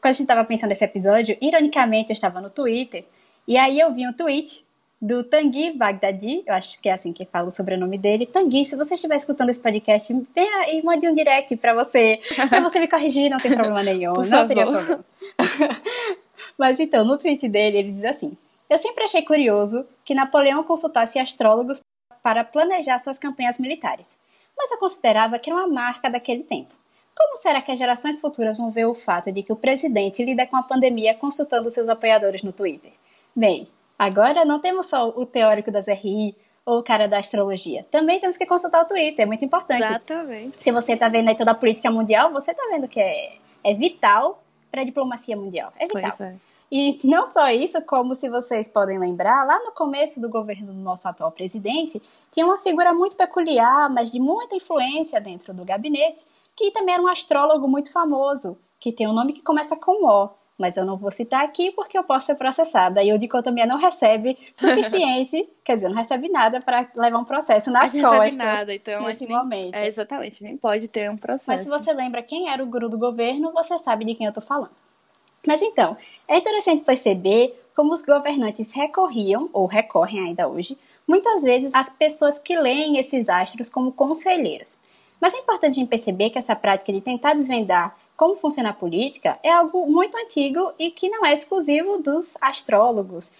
quando 0.00 0.06
a 0.06 0.12
gente 0.12 0.22
estava 0.22 0.44
pensando 0.44 0.70
nesse 0.70 0.84
episódio, 0.84 1.36
ironicamente 1.40 2.10
eu 2.10 2.14
estava 2.14 2.40
no 2.40 2.50
Twitter, 2.50 3.04
e 3.46 3.56
aí 3.56 3.78
eu 3.78 3.92
vi 3.94 4.06
um 4.06 4.12
tweet 4.12 4.64
do 5.04 5.22
Tanguy 5.22 5.76
Bagdadi, 5.76 6.42
eu 6.46 6.54
acho 6.54 6.80
que 6.80 6.88
é 6.88 6.92
assim 6.94 7.12
que 7.12 7.26
fala 7.26 7.48
o 7.48 7.50
sobrenome 7.50 7.98
dele. 7.98 8.24
Tanguy, 8.24 8.64
se 8.64 8.74
você 8.74 8.94
estiver 8.94 9.16
escutando 9.16 9.50
esse 9.50 9.60
podcast, 9.60 10.10
venha 10.34 10.72
e 10.72 10.82
mande 10.82 11.06
um 11.06 11.14
direct 11.14 11.54
para 11.56 11.74
você, 11.74 12.18
para 12.48 12.60
você 12.60 12.80
me 12.80 12.88
corrigir, 12.88 13.28
não 13.28 13.36
tem 13.36 13.52
problema 13.54 13.82
nenhum, 13.82 14.14
Por 14.14 14.26
não 14.26 14.48
teria 14.48 14.64
favor. 14.64 14.82
problema. 14.82 15.04
Mas 16.56 16.80
então, 16.80 17.04
no 17.04 17.18
tweet 17.18 17.46
dele, 17.48 17.76
ele 17.76 17.92
diz 17.92 18.02
assim: 18.06 18.34
Eu 18.70 18.78
sempre 18.78 19.04
achei 19.04 19.20
curioso 19.20 19.84
que 20.06 20.14
Napoleão 20.14 20.64
consultasse 20.64 21.18
astrólogos 21.18 21.82
para 22.22 22.42
planejar 22.42 22.98
suas 22.98 23.18
campanhas 23.18 23.58
militares, 23.58 24.18
mas 24.56 24.70
eu 24.70 24.78
considerava 24.78 25.38
que 25.38 25.50
era 25.50 25.58
uma 25.58 25.68
marca 25.68 26.08
daquele 26.08 26.44
tempo. 26.44 26.74
Como 27.14 27.36
será 27.36 27.60
que 27.60 27.70
as 27.70 27.78
gerações 27.78 28.18
futuras 28.18 28.56
vão 28.56 28.70
ver 28.70 28.86
o 28.86 28.94
fato 28.94 29.30
de 29.30 29.42
que 29.42 29.52
o 29.52 29.56
presidente 29.56 30.24
lida 30.24 30.46
com 30.46 30.56
a 30.56 30.62
pandemia 30.62 31.14
consultando 31.14 31.68
seus 31.68 31.90
apoiadores 31.90 32.42
no 32.42 32.52
Twitter? 32.52 32.92
Bem, 33.36 33.68
agora 33.98 34.44
não 34.44 34.60
temos 34.60 34.86
só 34.86 35.08
o 35.08 35.26
teórico 35.26 35.70
das 35.70 35.86
RI 35.88 36.36
ou 36.64 36.78
o 36.78 36.82
cara 36.82 37.06
da 37.06 37.18
astrologia. 37.18 37.84
Também 37.90 38.18
temos 38.18 38.36
que 38.36 38.46
consultar 38.46 38.82
o 38.82 38.86
Twitter, 38.86 39.24
é 39.24 39.26
muito 39.26 39.44
importante. 39.44 39.82
Exatamente. 39.82 40.62
Se 40.62 40.72
você 40.72 40.94
está 40.94 41.08
vendo 41.08 41.28
aí 41.28 41.36
toda 41.36 41.50
a 41.50 41.54
política 41.54 41.90
mundial, 41.90 42.32
você 42.32 42.52
está 42.52 42.62
vendo 42.70 42.88
que 42.88 43.00
é, 43.00 43.34
é 43.62 43.74
vital 43.74 44.42
para 44.70 44.80
a 44.82 44.84
diplomacia 44.84 45.36
mundial. 45.36 45.72
É 45.78 45.86
vital. 45.86 46.12
É. 46.20 46.36
E 46.76 46.98
não 47.04 47.26
só 47.26 47.48
isso, 47.50 47.80
como 47.82 48.14
se 48.14 48.28
vocês 48.28 48.66
podem 48.66 48.98
lembrar, 48.98 49.46
lá 49.46 49.62
no 49.62 49.70
começo 49.72 50.20
do 50.20 50.28
governo 50.28 50.66
do 50.66 50.72
nosso 50.72 51.06
atual 51.06 51.30
presidente, 51.30 52.02
tinha 52.32 52.44
uma 52.44 52.58
figura 52.58 52.92
muito 52.92 53.16
peculiar, 53.16 53.88
mas 53.90 54.10
de 54.10 54.18
muita 54.18 54.56
influência 54.56 55.20
dentro 55.20 55.54
do 55.54 55.64
gabinete, 55.64 56.26
que 56.56 56.70
também 56.72 56.94
era 56.94 57.02
um 57.02 57.08
astrólogo 57.08 57.68
muito 57.68 57.92
famoso, 57.92 58.58
que 58.80 58.90
tem 58.90 59.06
um 59.06 59.12
nome 59.12 59.32
que 59.32 59.42
começa 59.42 59.76
com 59.76 60.04
O, 60.04 60.30
mas 60.58 60.76
eu 60.76 60.84
não 60.84 60.96
vou 60.96 61.10
citar 61.10 61.44
aqui 61.44 61.72
porque 61.72 61.98
eu 61.98 62.04
posso 62.04 62.26
ser 62.26 62.36
processada. 62.36 63.02
E 63.02 63.12
o 63.12 63.18
dicotomia 63.18 63.66
não 63.66 63.76
recebe 63.76 64.38
suficiente, 64.54 65.48
quer 65.64 65.76
dizer, 65.76 65.88
não 65.88 65.96
recebe 65.96 66.28
nada 66.28 66.60
para 66.60 66.88
levar 66.94 67.18
um 67.18 67.24
processo 67.24 67.70
nas 67.70 67.90
gente 67.90 68.02
não 68.02 68.10
recebe 68.12 68.30
costas 68.30 68.46
nada, 68.46 68.74
então 68.74 69.04
nesse 69.04 69.26
nem- 69.26 69.36
momento. 69.36 69.74
É, 69.74 69.86
exatamente, 69.86 70.42
nem 70.42 70.56
pode 70.56 70.88
ter 70.88 71.10
um 71.10 71.16
processo. 71.16 71.48
Mas 71.50 71.60
se 71.60 71.68
você 71.68 71.92
lembra 71.92 72.22
quem 72.22 72.48
era 72.48 72.62
o 72.62 72.66
guru 72.66 72.88
do 72.88 72.98
governo, 72.98 73.52
você 73.52 73.78
sabe 73.78 74.04
de 74.04 74.14
quem 74.14 74.26
eu 74.26 74.32
tô 74.32 74.40
falando. 74.40 74.70
Mas 75.46 75.60
então, 75.60 75.96
é 76.26 76.38
interessante 76.38 76.82
perceber 76.82 77.60
como 77.74 77.92
os 77.92 78.02
governantes 78.02 78.72
recorriam, 78.72 79.50
ou 79.52 79.66
recorrem 79.66 80.20
ainda 80.20 80.48
hoje, 80.48 80.78
muitas 81.06 81.42
vezes 81.42 81.74
às 81.74 81.90
pessoas 81.90 82.38
que 82.38 82.56
leem 82.56 82.98
esses 82.98 83.28
astros 83.28 83.68
como 83.68 83.92
conselheiros. 83.92 84.78
Mas 85.20 85.34
é 85.34 85.38
importante 85.38 85.84
perceber 85.86 86.30
que 86.30 86.38
essa 86.38 86.54
prática 86.54 86.92
de 86.92 87.00
tentar 87.00 87.34
desvendar 87.34 87.96
como 88.16 88.36
funciona 88.36 88.70
a 88.70 88.74
política 88.74 89.38
é 89.42 89.50
algo 89.50 89.86
muito 89.86 90.16
antigo 90.16 90.72
e 90.78 90.90
que 90.90 91.08
não 91.08 91.24
é 91.26 91.32
exclusivo 91.32 91.98
dos 91.98 92.36
astrólogos, 92.40 93.30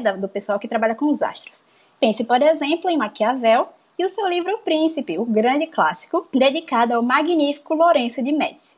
da- 0.00 0.16
do 0.16 0.28
pessoal 0.28 0.58
que 0.58 0.68
trabalha 0.68 0.94
com 0.94 1.06
os 1.10 1.22
astros. 1.22 1.64
Pense, 2.00 2.24
por 2.24 2.42
exemplo, 2.42 2.90
em 2.90 2.96
Maquiavel 2.96 3.68
e 3.98 4.04
o 4.04 4.10
seu 4.10 4.26
livro 4.28 4.52
O 4.54 4.58
Príncipe, 4.58 5.18
o 5.18 5.24
grande 5.24 5.66
clássico, 5.68 6.26
dedicado 6.32 6.94
ao 6.94 7.02
magnífico 7.02 7.74
Lourenço 7.74 8.22
de 8.22 8.32
Médici. 8.32 8.76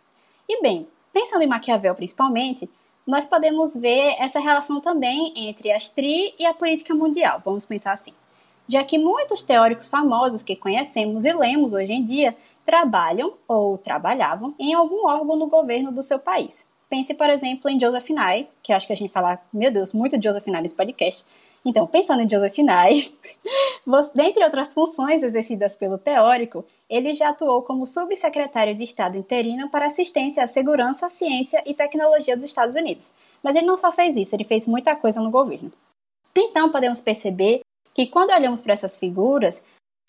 E 0.49 0.61
bem, 0.61 0.87
pensando 1.13 1.43
em 1.43 1.47
Maquiavel 1.47 1.95
principalmente, 1.95 2.69
nós 3.07 3.25
podemos 3.25 3.75
ver 3.75 4.15
essa 4.19 4.39
relação 4.39 4.81
também 4.81 5.33
entre 5.37 5.71
a 5.73 5.77
Astri 5.77 6.35
e 6.39 6.45
a 6.45 6.53
política 6.53 6.95
mundial, 6.95 7.41
vamos 7.45 7.65
pensar 7.65 7.93
assim. 7.93 8.13
Já 8.69 8.83
que 8.83 8.99
muitos 8.99 9.43
teóricos 9.43 9.89
famosos 9.89 10.43
que 10.43 10.57
conhecemos 10.57 11.25
e 11.25 11.33
lemos 11.33 11.73
hoje 11.73 11.93
em 11.93 12.03
dia 12.03 12.37
trabalham 12.67 13.35
ou 13.47 13.79
trabalhavam 13.79 14.55
em 14.59 14.75
algum 14.75 15.07
órgão 15.07 15.37
no 15.37 15.47
governo 15.47 15.93
do 15.93 16.03
seu 16.03 16.19
país. 16.19 16.69
Pense, 16.91 17.15
por 17.15 17.31
exemplo, 17.31 17.71
em 17.71 17.81
Joseph 17.81 18.11
Nye, 18.11 18.49
que 18.63 18.73
acho 18.73 18.87
que 18.87 18.93
a 18.93 18.97
gente 18.97 19.13
fala, 19.13 19.41
meu 19.53 19.71
Deus, 19.73 19.93
muito 19.93 20.19
de 20.19 20.29
Joseph 20.29 20.47
Nye 20.47 20.63
nesse 20.63 20.75
podcast. 20.75 21.25
Então, 21.65 21.85
pensando 21.85 22.23
em 22.23 22.31
Joseph 22.31 22.59
Nye, 22.59 23.13
dentre 24.15 24.45
outras 24.45 24.73
funções 24.73 25.23
exercidas 25.25 25.77
pelo 25.77 25.99
teórico, 25.99 26.65
ele 26.89 27.13
já 27.13 27.31
atuou 27.31 27.63
como 27.63 27.85
subsecretário 27.85 28.75
de 28.75 28.85
Estado 28.85 29.19
interino 29.19 29.69
para 29.69 29.87
assistência 29.87 30.45
à 30.45 30.47
segurança, 30.47 31.11
ciência 31.11 31.63
e 31.67 31.75
tecnologia 31.75 32.37
dos 32.37 32.45
Estados 32.45 32.77
Unidos. 32.77 33.13
Mas 33.43 33.57
ele 33.57 33.67
não 33.67 33.77
só 33.77 33.91
fez 33.91 34.17
isso, 34.17 34.37
ele 34.37 34.45
fez 34.45 34.65
muita 34.67 34.95
coisa 34.95 35.21
no 35.21 35.31
governo. 35.31 35.73
Então, 36.37 36.71
podemos 36.71 37.01
perceber 37.01 37.63
que 37.93 38.07
quando 38.07 38.31
olhamos 38.31 38.63
para 38.63 38.75
essas 38.75 38.97
figuras, 38.97 39.61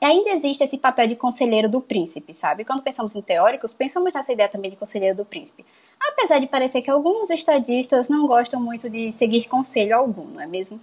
ainda 0.05 0.29
existe 0.29 0.63
esse 0.63 0.77
papel 0.77 1.07
de 1.07 1.15
conselheiro 1.15 1.67
do 1.67 1.81
príncipe, 1.81 2.33
sabe? 2.33 2.63
Quando 2.63 2.83
pensamos 2.83 3.15
em 3.15 3.21
teóricos, 3.21 3.73
pensamos 3.73 4.13
nessa 4.13 4.31
ideia 4.31 4.47
também 4.47 4.69
de 4.69 4.77
conselheiro 4.77 5.17
do 5.17 5.25
príncipe. 5.25 5.65
Apesar 5.99 6.39
de 6.39 6.47
parecer 6.47 6.81
que 6.81 6.91
alguns 6.91 7.29
estadistas 7.29 8.09
não 8.09 8.27
gostam 8.27 8.61
muito 8.61 8.89
de 8.89 9.11
seguir 9.11 9.47
conselho 9.47 9.95
algum, 9.95 10.25
não 10.25 10.41
é 10.41 10.45
mesmo? 10.45 10.79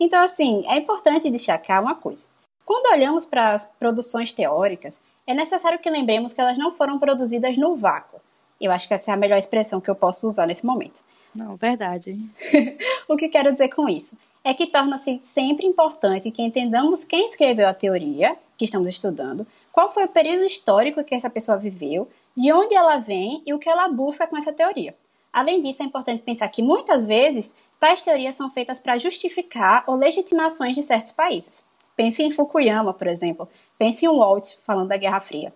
Então, 0.00 0.22
assim, 0.22 0.64
é 0.66 0.76
importante 0.76 1.30
destacar 1.30 1.82
uma 1.82 1.94
coisa. 1.94 2.26
Quando 2.64 2.92
olhamos 2.92 3.24
para 3.24 3.54
as 3.54 3.64
produções 3.78 4.32
teóricas, 4.32 5.00
é 5.26 5.34
necessário 5.34 5.78
que 5.78 5.90
lembremos 5.90 6.34
que 6.34 6.40
elas 6.40 6.58
não 6.58 6.72
foram 6.72 6.98
produzidas 6.98 7.56
no 7.56 7.76
vácuo. 7.76 8.20
Eu 8.60 8.72
acho 8.72 8.88
que 8.88 8.94
essa 8.94 9.10
é 9.10 9.14
a 9.14 9.16
melhor 9.16 9.38
expressão 9.38 9.80
que 9.80 9.90
eu 9.90 9.94
posso 9.94 10.26
usar 10.26 10.46
nesse 10.46 10.66
momento. 10.66 11.00
Não, 11.34 11.56
verdade. 11.56 12.18
O 13.08 13.16
que 13.16 13.28
quero 13.28 13.52
dizer 13.52 13.68
com 13.70 13.88
isso? 13.88 14.16
É 14.44 14.54
que 14.54 14.66
torna-se 14.66 15.20
sempre 15.22 15.66
importante 15.66 16.30
que 16.30 16.42
entendamos 16.42 17.04
quem 17.04 17.26
escreveu 17.26 17.68
a 17.68 17.74
teoria 17.74 18.36
que 18.56 18.64
estamos 18.64 18.88
estudando, 18.88 19.46
qual 19.72 19.88
foi 19.88 20.04
o 20.04 20.08
período 20.08 20.44
histórico 20.44 21.04
que 21.04 21.14
essa 21.14 21.30
pessoa 21.30 21.56
viveu, 21.56 22.08
de 22.36 22.52
onde 22.52 22.74
ela 22.74 22.98
vem 22.98 23.42
e 23.46 23.52
o 23.52 23.58
que 23.58 23.68
ela 23.68 23.88
busca 23.88 24.26
com 24.26 24.36
essa 24.36 24.52
teoria. 24.52 24.94
Além 25.32 25.62
disso, 25.62 25.82
é 25.82 25.86
importante 25.86 26.22
pensar 26.22 26.48
que 26.48 26.62
muitas 26.62 27.06
vezes 27.06 27.54
tais 27.78 28.02
teorias 28.02 28.34
são 28.34 28.50
feitas 28.50 28.78
para 28.78 28.98
justificar 28.98 29.84
ou 29.86 29.94
legitimações 29.94 30.74
de 30.74 30.82
certos 30.82 31.12
países. 31.12 31.62
Pense 31.94 32.22
em 32.22 32.30
Fukuyama, 32.30 32.94
por 32.94 33.06
exemplo. 33.06 33.48
Pense 33.76 34.04
em 34.04 34.08
Walt, 34.08 34.54
falando 34.64 34.88
da 34.88 34.96
Guerra 34.96 35.20
Fria. 35.20 35.52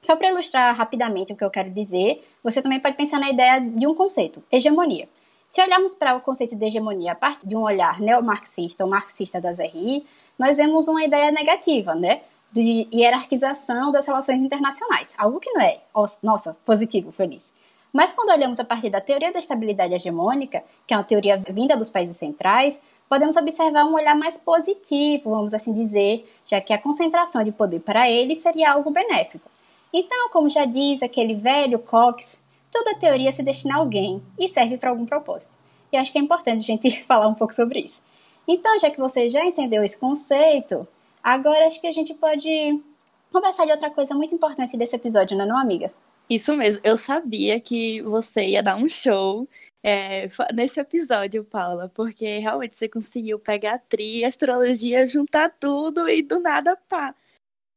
Só 0.00 0.16
para 0.16 0.30
ilustrar 0.30 0.74
rapidamente 0.76 1.32
o 1.32 1.36
que 1.36 1.44
eu 1.44 1.50
quero 1.50 1.70
dizer, 1.70 2.24
você 2.42 2.62
também 2.62 2.78
pode 2.78 2.96
pensar 2.96 3.18
na 3.18 3.30
ideia 3.30 3.60
de 3.60 3.86
um 3.86 3.94
conceito, 3.94 4.42
hegemonia. 4.50 5.08
Se 5.48 5.62
olharmos 5.62 5.94
para 5.94 6.14
o 6.14 6.20
conceito 6.20 6.54
de 6.54 6.64
hegemonia 6.66 7.12
a 7.12 7.14
partir 7.14 7.48
de 7.48 7.56
um 7.56 7.62
olhar 7.62 8.00
neomarxista 8.00 8.84
ou 8.84 8.90
marxista 8.90 9.40
das 9.40 9.58
RI, 9.58 10.06
nós 10.38 10.58
vemos 10.58 10.88
uma 10.88 11.02
ideia 11.02 11.32
negativa, 11.32 11.94
né? 11.94 12.20
De 12.52 12.86
hierarquização 12.92 13.90
das 13.90 14.06
relações 14.06 14.42
internacionais. 14.42 15.14
Algo 15.16 15.40
que 15.40 15.50
não 15.50 15.62
é, 15.62 15.80
nossa, 16.22 16.56
positivo, 16.66 17.10
feliz. 17.12 17.52
Mas 17.90 18.12
quando 18.12 18.28
olhamos 18.28 18.60
a 18.60 18.64
partir 18.64 18.90
da 18.90 19.00
teoria 19.00 19.32
da 19.32 19.38
estabilidade 19.38 19.94
hegemônica, 19.94 20.62
que 20.86 20.92
é 20.92 20.96
uma 20.96 21.04
teoria 21.04 21.38
vinda 21.38 21.74
dos 21.76 21.88
países 21.88 22.18
centrais, 22.18 22.80
podemos 23.08 23.34
observar 23.34 23.84
um 23.84 23.94
olhar 23.94 24.14
mais 24.14 24.36
positivo, 24.36 25.30
vamos 25.30 25.54
assim 25.54 25.72
dizer, 25.72 26.30
já 26.44 26.60
que 26.60 26.74
a 26.74 26.78
concentração 26.78 27.42
de 27.42 27.52
poder 27.52 27.80
para 27.80 28.10
eles 28.10 28.38
seria 28.38 28.72
algo 28.72 28.90
benéfico. 28.90 29.50
Então, 29.90 30.28
como 30.28 30.50
já 30.50 30.66
diz 30.66 31.02
aquele 31.02 31.34
velho 31.34 31.78
Cox, 31.78 32.38
toda 32.70 32.98
teoria 32.98 33.32
se 33.32 33.42
destina 33.42 33.74
a 33.74 33.78
alguém 33.78 34.22
e 34.38 34.48
serve 34.48 34.78
para 34.78 34.90
algum 34.90 35.06
propósito. 35.06 35.56
E 35.92 35.96
acho 35.96 36.12
que 36.12 36.18
é 36.18 36.20
importante 36.20 36.58
a 36.58 36.66
gente 36.66 37.02
falar 37.04 37.28
um 37.28 37.34
pouco 37.34 37.54
sobre 37.54 37.80
isso. 37.80 38.02
Então, 38.46 38.78
já 38.78 38.90
que 38.90 38.98
você 38.98 39.28
já 39.28 39.44
entendeu 39.44 39.84
esse 39.84 39.98
conceito, 39.98 40.86
agora 41.22 41.66
acho 41.66 41.80
que 41.80 41.86
a 41.86 41.92
gente 41.92 42.14
pode 42.14 42.82
conversar 43.30 43.66
de 43.66 43.72
outra 43.72 43.90
coisa 43.90 44.14
muito 44.14 44.34
importante 44.34 44.76
desse 44.76 44.96
episódio, 44.96 45.36
não 45.36 45.44
é, 45.44 45.48
não, 45.48 45.58
amiga? 45.58 45.92
Isso 46.30 46.54
mesmo, 46.56 46.80
eu 46.84 46.96
sabia 46.96 47.58
que 47.60 48.02
você 48.02 48.48
ia 48.48 48.62
dar 48.62 48.76
um 48.76 48.88
show 48.88 49.48
é, 49.82 50.28
nesse 50.52 50.80
episódio, 50.80 51.44
Paula, 51.44 51.90
porque 51.94 52.38
realmente 52.38 52.76
você 52.76 52.88
conseguiu 52.88 53.38
pegar 53.38 53.74
a 53.74 53.78
tri, 53.78 54.24
astrologia, 54.24 55.06
juntar 55.08 55.50
tudo 55.58 56.08
e 56.08 56.22
do 56.22 56.40
nada, 56.40 56.76
pá. 56.88 57.14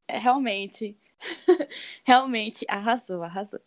É, 0.07 0.17
realmente, 0.17 0.97
realmente 2.03 2.65
arrasou, 2.67 3.23
arrasou. 3.23 3.59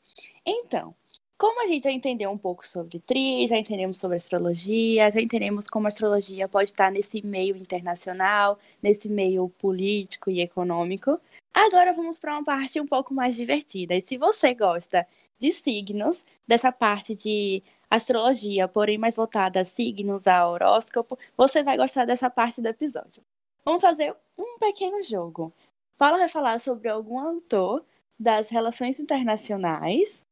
Então, 0.44 0.94
Como 1.36 1.62
a 1.62 1.66
gente 1.66 1.84
já 1.84 1.90
entendeu 1.90 2.30
um 2.30 2.38
pouco 2.38 2.64
sobre 2.66 3.00
TRI, 3.00 3.46
já 3.48 3.58
entendemos 3.58 3.98
sobre 3.98 4.16
astrologia, 4.16 5.10
já 5.10 5.20
entendemos 5.20 5.66
como 5.66 5.86
a 5.86 5.88
astrologia 5.88 6.48
pode 6.48 6.70
estar 6.70 6.92
nesse 6.92 7.26
meio 7.26 7.56
internacional, 7.56 8.58
nesse 8.80 9.08
meio 9.08 9.48
político 9.58 10.30
e 10.30 10.40
econômico, 10.40 11.20
agora 11.52 11.92
vamos 11.92 12.18
para 12.18 12.34
uma 12.34 12.44
parte 12.44 12.80
um 12.80 12.86
pouco 12.86 13.12
mais 13.12 13.34
divertida. 13.34 13.94
E 13.96 14.00
se 14.00 14.16
você 14.16 14.54
gosta 14.54 15.06
de 15.38 15.50
signos, 15.50 16.24
dessa 16.46 16.70
parte 16.70 17.16
de 17.16 17.62
astrologia, 17.90 18.68
porém 18.68 18.96
mais 18.96 19.16
voltada 19.16 19.60
a 19.60 19.64
signos, 19.64 20.28
a 20.28 20.48
horóscopo, 20.48 21.18
você 21.36 21.64
vai 21.64 21.76
gostar 21.76 22.04
dessa 22.04 22.30
parte 22.30 22.62
do 22.62 22.68
episódio. 22.68 23.22
Vamos 23.64 23.80
fazer 23.80 24.14
um 24.38 24.58
pequeno 24.58 25.02
jogo. 25.02 25.52
Paula 25.98 26.18
vai 26.18 26.28
falar 26.28 26.60
sobre 26.60 26.88
algum 26.88 27.18
autor 27.18 27.84
das 28.18 28.50
relações 28.50 29.00
internacionais, 29.00 30.22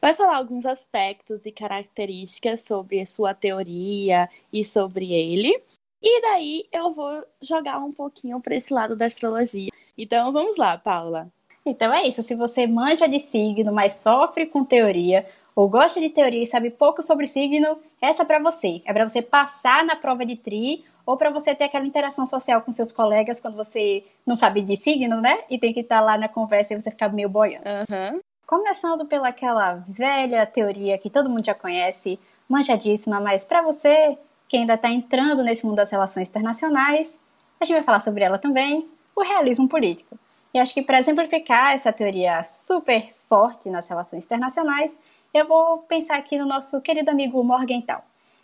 vai 0.00 0.14
falar 0.14 0.36
alguns 0.36 0.64
aspectos 0.66 1.44
e 1.44 1.52
características 1.52 2.62
sobre 2.64 3.04
sua 3.06 3.34
teoria 3.34 4.28
e 4.52 4.64
sobre 4.64 5.12
ele. 5.12 5.62
E 6.02 6.22
daí 6.22 6.66
eu 6.72 6.90
vou 6.92 7.22
jogar 7.42 7.78
um 7.78 7.92
pouquinho 7.92 8.40
para 8.40 8.56
esse 8.56 8.72
lado 8.72 8.96
da 8.96 9.06
astrologia. 9.06 9.70
Então 9.96 10.32
vamos 10.32 10.56
lá, 10.56 10.78
Paula. 10.78 11.28
Então 11.64 11.92
é 11.92 12.06
isso. 12.06 12.22
Se 12.22 12.34
você 12.34 12.66
manja 12.66 13.06
de 13.06 13.20
signo, 13.20 13.72
mas 13.72 13.96
sofre 13.96 14.46
com 14.46 14.64
teoria, 14.64 15.26
ou 15.54 15.68
gosta 15.68 16.00
de 16.00 16.08
teoria 16.08 16.42
e 16.42 16.46
sabe 16.46 16.70
pouco 16.70 17.02
sobre 17.02 17.26
signo, 17.26 17.78
essa 18.00 18.22
é 18.22 18.24
para 18.24 18.38
você. 18.38 18.80
É 18.86 18.92
para 18.94 19.06
você 19.06 19.20
passar 19.20 19.84
na 19.84 19.94
prova 19.94 20.24
de 20.24 20.36
tri 20.36 20.84
ou 21.04 21.16
para 21.16 21.28
você 21.28 21.54
ter 21.54 21.64
aquela 21.64 21.84
interação 21.84 22.24
social 22.24 22.62
com 22.62 22.72
seus 22.72 22.92
colegas 22.92 23.40
quando 23.40 23.56
você 23.56 24.04
não 24.24 24.36
sabe 24.36 24.62
de 24.62 24.76
signo, 24.76 25.20
né? 25.20 25.40
E 25.50 25.58
tem 25.58 25.72
que 25.72 25.80
estar 25.80 25.98
tá 25.98 26.04
lá 26.04 26.16
na 26.16 26.28
conversa 26.28 26.72
e 26.72 26.80
você 26.80 26.90
ficar 26.90 27.12
meio 27.12 27.28
boiando. 27.28 27.64
Uhum. 27.68 28.20
Começando 28.50 29.06
pelaquela 29.06 29.84
velha 29.86 30.44
teoria 30.44 30.98
que 30.98 31.08
todo 31.08 31.30
mundo 31.30 31.46
já 31.46 31.54
conhece, 31.54 32.18
manjadíssima, 32.48 33.20
mas 33.20 33.44
para 33.44 33.62
você 33.62 34.18
que 34.48 34.56
ainda 34.56 34.74
está 34.74 34.90
entrando 34.90 35.44
nesse 35.44 35.64
mundo 35.64 35.76
das 35.76 35.92
relações 35.92 36.28
internacionais, 36.28 37.20
a 37.60 37.64
gente 37.64 37.76
vai 37.76 37.84
falar 37.84 38.00
sobre 38.00 38.24
ela 38.24 38.38
também, 38.38 38.88
o 39.14 39.22
realismo 39.22 39.68
político. 39.68 40.18
E 40.52 40.58
acho 40.58 40.74
que 40.74 40.82
para 40.82 40.98
exemplificar 40.98 41.74
essa 41.74 41.92
teoria 41.92 42.42
super 42.42 43.14
forte 43.28 43.70
nas 43.70 43.88
relações 43.88 44.24
internacionais, 44.24 44.98
eu 45.32 45.46
vou 45.46 45.78
pensar 45.82 46.16
aqui 46.16 46.36
no 46.36 46.44
nosso 46.44 46.80
querido 46.80 47.08
amigo 47.08 47.44
Morgenthau. 47.44 48.02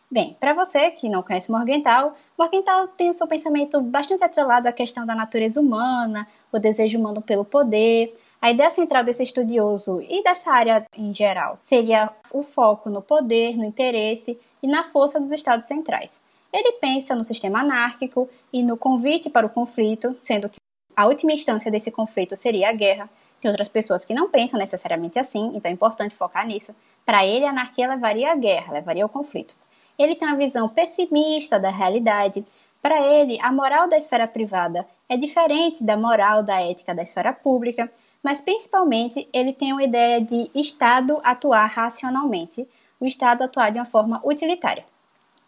Bem, 0.09 0.37
para 0.39 0.55
você 0.55 0.93
que 0.93 1.09
não 1.09 1.21
conhece 1.21 1.51
Morgenthau, 1.51 2.15
Morgenthau 2.39 2.87
tem 2.87 3.11
o 3.11 3.15
seu 3.15 3.27
pensamento 3.27 3.81
bastante 3.81 4.23
atrelado 4.23 4.69
à 4.69 4.73
questão 4.73 5.05
da 5.05 5.17
natureza 5.17 5.61
humana, 5.61 6.29
o 6.53 6.61
desejo 6.61 6.97
humano 6.97 7.21
pelo 7.21 7.45
poder. 7.45 8.15
A 8.41 8.51
ideia 8.51 8.71
central 8.71 9.03
desse 9.03 9.23
estudioso 9.23 10.01
e 10.03 10.23
dessa 10.23 10.51
área 10.51 10.85
em 10.97 11.13
geral 11.15 11.59
seria 11.63 12.11
o 12.33 12.43
foco 12.43 12.91
no 12.91 13.03
poder, 13.03 13.57
no 13.57 13.65
interesse 13.65 14.39
e 14.63 14.67
na 14.67 14.85
força 14.85 15.19
dos 15.19 15.33
estados 15.33 15.67
centrais. 15.67 16.21
Ele 16.53 16.73
pensa 16.73 17.15
no 17.15 17.25
sistema 17.25 17.61
anárquico 17.61 18.29
e 18.53 18.63
no 18.63 18.77
convite 18.77 19.29
para 19.29 19.47
o 19.47 19.51
conflito, 19.51 20.17
sendo 20.21 20.49
que 20.49 20.59
a 20.95 21.07
última 21.07 21.33
instância 21.33 21.71
desse 21.71 21.91
conflito 21.91 22.37
seria 22.37 22.71
a 22.71 22.73
guerra, 22.73 23.11
tem 23.41 23.51
outras 23.51 23.69
pessoas 23.69 24.05
que 24.05 24.15
não 24.15 24.31
pensam 24.31 24.59
necessariamente 24.59 25.19
assim, 25.19 25.53
então 25.55 25.71
é 25.71 25.75
importante 25.75 26.15
focar 26.15 26.47
nisso. 26.47 26.75
Para 27.05 27.25
ele, 27.25 27.45
a 27.45 27.51
anarquia 27.51 27.89
levaria 27.89 28.33
à 28.33 28.35
guerra, 28.35 28.73
levaria 28.73 29.03
ao 29.03 29.09
conflito. 29.09 29.55
Ele 29.99 30.15
tem 30.15 30.27
uma 30.27 30.37
visão 30.37 30.69
pessimista 30.69 31.59
da 31.59 31.71
realidade. 31.71 32.45
Para 32.81 33.01
ele, 33.01 33.39
a 33.41 33.53
moral 33.53 33.89
da 33.89 33.97
esfera 33.97 34.27
privada 34.27 34.87
é 35.09 35.17
diferente 35.17 35.85
da 35.85 35.97
moral 35.97 36.43
da 36.43 36.61
ética 36.61 36.95
da 36.95 37.03
esfera 37.03 37.33
pública, 37.33 37.91
mas 38.27 38.41
principalmente 38.41 39.29
ele 39.33 39.53
tem 39.53 39.73
uma 39.73 39.85
ideia 39.85 40.21
de 40.21 40.51
Estado 40.53 41.21
atuar 41.23 41.67
racionalmente, 41.67 42.67
o 42.99 43.07
Estado 43.07 43.45
atuar 43.45 43.71
de 43.71 43.79
uma 43.79 43.85
forma 43.85 44.21
utilitária. 44.25 44.85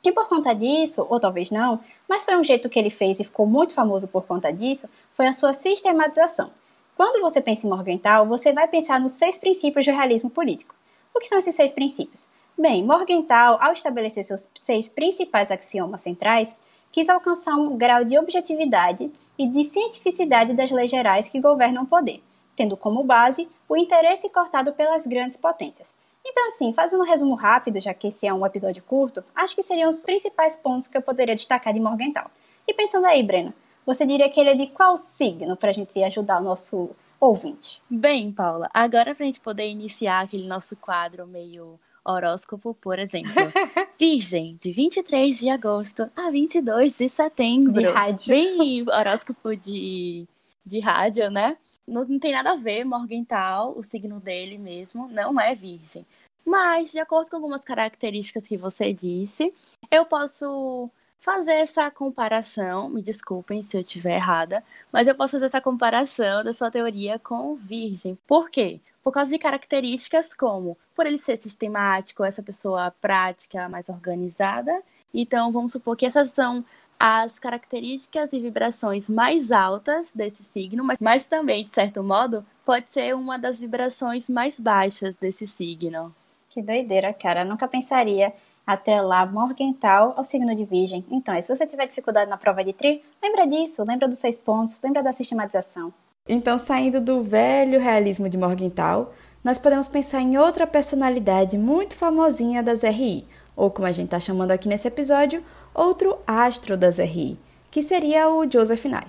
E 0.05 0.13
por 0.13 0.29
conta 0.29 0.55
disso, 0.55 1.05
ou 1.11 1.19
talvez 1.19 1.51
não, 1.51 1.81
mas 2.09 2.25
foi 2.25 2.37
um 2.37 2.45
jeito 2.45 2.69
que 2.69 2.79
ele 2.79 2.89
fez 2.89 3.19
e 3.19 3.25
ficou 3.25 3.49
muito 3.49 3.75
famoso 3.75 4.07
por 4.07 4.25
conta 4.27 4.53
disso, 4.53 4.89
foi 5.13 5.27
a 5.27 5.33
sua 5.33 5.53
sistematização. 5.55 6.53
Quando 6.97 7.21
você 7.21 7.41
pensa 7.41 7.67
em 7.67 7.71
Morgenthau, 7.71 8.27
você 8.27 8.53
vai 8.53 8.69
pensar 8.69 9.01
nos 9.01 9.11
seis 9.11 9.39
princípios 9.39 9.85
do 9.85 9.91
realismo 9.91 10.31
político. 10.31 10.73
O 11.13 11.19
que 11.19 11.27
são 11.27 11.41
esses 11.41 11.57
seis 11.57 11.73
princípios? 11.73 12.29
Bem, 12.57 12.85
Morgenthau, 12.85 13.59
ao 13.61 13.73
estabelecer 13.73 14.23
seus 14.23 14.49
seis 14.57 14.89
principais 14.89 15.51
axiomas 15.51 16.03
centrais, 16.03 16.57
quis 16.93 17.09
alcançar 17.09 17.57
um 17.57 17.77
grau 17.77 18.05
de 18.05 18.17
objetividade 18.17 19.11
e 19.37 19.49
de 19.49 19.65
cientificidade 19.65 20.55
das 20.55 20.71
leis 20.71 20.93
gerais 20.93 21.29
que 21.29 21.41
governam 21.41 21.83
o 21.83 21.87
poder, 21.87 22.23
tendo 22.59 22.77
como 22.77 23.05
base 23.05 23.49
o 23.69 23.77
interesse 23.77 24.29
cortado 24.29 24.73
pelas 24.73 25.07
grandes 25.07 25.37
potências. 25.37 25.95
Então, 26.27 26.49
assim, 26.49 26.73
fazendo 26.73 27.01
um 27.01 27.07
resumo 27.07 27.37
rápido, 27.37 27.81
já 27.81 27.95
que 27.95 28.09
esse 28.09 28.27
é 28.27 28.35
um 28.35 28.45
episódio 28.45 28.83
curto, 28.83 29.23
acho 29.33 29.55
que 29.55 29.63
seriam 29.63 29.89
os 29.89 30.03
principais 30.03 30.57
pontos 30.57 30.89
que 30.89 30.99
eu 30.99 31.03
poderia 31.03 31.37
destacar 31.37 31.73
de 31.73 31.79
Morgenthau. 31.79 32.29
E 32.67 32.75
pensando 32.75 33.07
aí, 33.07 33.23
Breno, 33.23 33.55
você 33.87 34.05
diria 34.05 34.29
que 34.29 34.41
ele 34.41 34.51
é 34.51 34.55
de 34.57 34.67
qual 34.67 34.97
signo 34.97 35.57
para 35.57 35.71
a 35.71 35.73
gente 35.73 36.03
ajudar 36.03 36.41
o 36.41 36.45
nosso 36.45 36.91
ouvinte? 37.21 37.81
Bem, 37.89 38.33
Paula, 38.33 38.69
agora 38.75 39.15
para 39.15 39.25
a 39.25 39.27
gente 39.27 39.41
poder 39.41 39.69
iniciar 39.69 40.25
aquele 40.25 40.47
nosso 40.49 40.75
quadro 40.75 41.27
meio 41.27 41.79
horóscopo, 42.05 42.75
por 42.75 42.99
exemplo. 42.99 43.33
Virgem, 43.97 44.57
de 44.61 44.73
23 44.73 45.39
de 45.39 45.49
agosto 45.49 46.11
a 46.17 46.29
22 46.29 46.99
de 46.99 47.09
setembro. 47.09 47.73
De 47.73 47.89
rádio. 47.89 48.35
Bem 48.35 48.85
horóscopo 48.91 49.55
de, 49.55 50.27
de 50.67 50.81
rádio, 50.81 51.31
né? 51.31 51.57
Não, 51.89 52.05
não 52.05 52.19
tem 52.19 52.33
nada 52.33 52.53
a 52.53 52.57
ver, 52.57 52.85
Morgenthau, 52.85 53.77
o 53.77 53.83
signo 53.83 54.21
dele 54.21 54.59
mesmo, 54.59 55.09
não 55.09 55.41
é 55.41 55.55
virgem. 55.55 56.07
Mas, 56.45 56.93
de 56.93 57.01
acordo 57.01 57.31
com 57.31 57.37
algumas 57.37 57.65
características 57.65 58.47
que 58.47 58.57
você 58.57 58.93
disse, 58.93 59.53
eu 59.91 60.05
posso 60.05 60.91
fazer 61.21 61.55
essa 61.55 61.91
comparação, 61.91 62.89
me 62.89 63.03
desculpem 63.03 63.63
se 63.63 63.77
eu 63.77 63.81
estiver 63.81 64.17
errada, 64.17 64.63
mas 64.93 65.07
eu 65.07 65.15
posso 65.15 65.33
fazer 65.33 65.47
essa 65.47 65.61
comparação 65.61 66.45
da 66.45 66.53
sua 66.53 66.71
teoria 66.71 67.19
com 67.19 67.55
Virgem. 67.55 68.17
Por 68.27 68.51
quê? 68.51 68.81
Por 69.03 69.13
causa 69.13 69.31
de 69.31 69.39
características 69.39 70.33
como, 70.33 70.77
por 70.95 71.07
ele 71.07 71.19
ser 71.19 71.37
sistemático, 71.37 72.25
essa 72.25 72.43
pessoa 72.43 72.91
prática, 73.01 73.69
mais 73.69 73.89
organizada. 73.89 74.83
Então, 75.13 75.51
vamos 75.51 75.73
supor 75.73 75.97
que 75.97 76.07
essas 76.07 76.31
são 76.31 76.65
as 76.99 77.39
características 77.39 78.33
e 78.33 78.41
vibrações 78.41 79.09
mais 79.09 79.53
altas 79.53 80.13
desse 80.13 80.43
signo, 80.43 80.83
mas, 80.83 80.99
mas 81.01 81.25
também, 81.25 81.65
de 81.65 81.73
certo 81.73 82.03
modo, 82.03 82.45
pode 82.65 82.89
ser 82.89 83.15
uma 83.15 83.39
das 83.39 83.61
vibrações 83.61 84.29
mais 84.29 84.59
baixas 84.59 85.17
desse 85.17 85.47
signo. 85.47 86.15
Que 86.51 86.61
doideira, 86.61 87.13
cara. 87.13 87.43
Eu 87.43 87.47
nunca 87.47 87.69
pensaria 87.69 88.33
atrelar 88.67 89.33
Morgenthau 89.33 90.13
ao 90.17 90.25
signo 90.25 90.55
de 90.55 90.65
Virgem. 90.65 91.05
Então, 91.11 91.41
se 91.41 91.55
você 91.55 91.67
tiver 91.67 91.87
dificuldade 91.87 92.29
na 92.29 92.37
prova 92.37 92.65
de 92.65 92.73
tri, 92.73 93.03
lembra 93.23 93.47
disso, 93.47 93.85
lembra 93.87 94.09
dos 94.09 94.19
seis 94.19 94.37
pontos, 94.37 94.81
lembra 94.83 95.03
da 95.03 95.13
sistematização. 95.13 95.93
Então, 96.29 96.59
saindo 96.59 97.01
do 97.01 97.23
velho 97.23 97.81
realismo 97.81 98.29
de 98.29 98.37
Morgenthau, 98.37 99.15
nós 99.43 99.57
podemos 99.57 99.89
pensar 99.89 100.21
em 100.21 100.37
outra 100.37 100.67
personalidade 100.67 101.57
muito 101.57 101.97
famosinha 101.97 102.63
das 102.63 102.83
RI, 102.83 103.25
ou 103.59 103.73
como 103.73 103.89
a 103.89 103.91
gente 103.91 104.05
está 104.05 104.21
chamando 104.21 104.53
aqui 104.53 104.69
nesse 104.69 104.87
episódio, 104.87 105.43
outro 105.75 106.17
astro 106.25 106.77
das 106.77 106.99
RI, 106.99 107.37
que 107.73 107.83
seria 107.83 108.29
o 108.31 108.49
Joseph 108.49 108.85
Nye. 108.85 109.03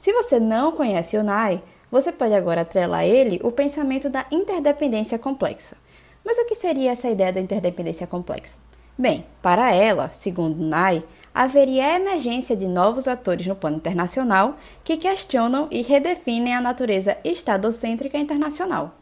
Se 0.00 0.12
você 0.12 0.40
não 0.40 0.72
conhece 0.72 1.16
o 1.16 1.22
Nye, 1.22 1.62
você 1.92 2.10
pode 2.10 2.34
agora 2.34 2.62
atrelar 2.62 3.00
a 3.00 3.06
ele 3.06 3.40
o 3.44 3.52
pensamento 3.52 4.10
da 4.10 4.26
interdependência 4.32 5.16
complexa. 5.16 5.76
Mas 6.24 6.36
o 6.38 6.44
que 6.44 6.56
seria 6.56 6.90
essa 6.90 7.08
ideia 7.08 7.32
da 7.32 7.40
interdependência 7.40 8.04
complexa? 8.04 8.58
Bem, 8.98 9.24
para 9.40 9.72
ela, 9.72 10.08
segundo 10.10 10.60
Nai, 10.64 11.04
haveria 11.32 11.86
a 11.86 11.96
emergência 11.96 12.56
de 12.56 12.66
novos 12.66 13.06
atores 13.06 13.46
no 13.46 13.54
plano 13.54 13.76
internacional 13.76 14.56
que 14.82 14.96
questionam 14.96 15.68
e 15.70 15.82
redefinem 15.82 16.54
a 16.54 16.60
natureza 16.60 17.16
estadocêntrica 17.22 18.18
internacional. 18.18 18.96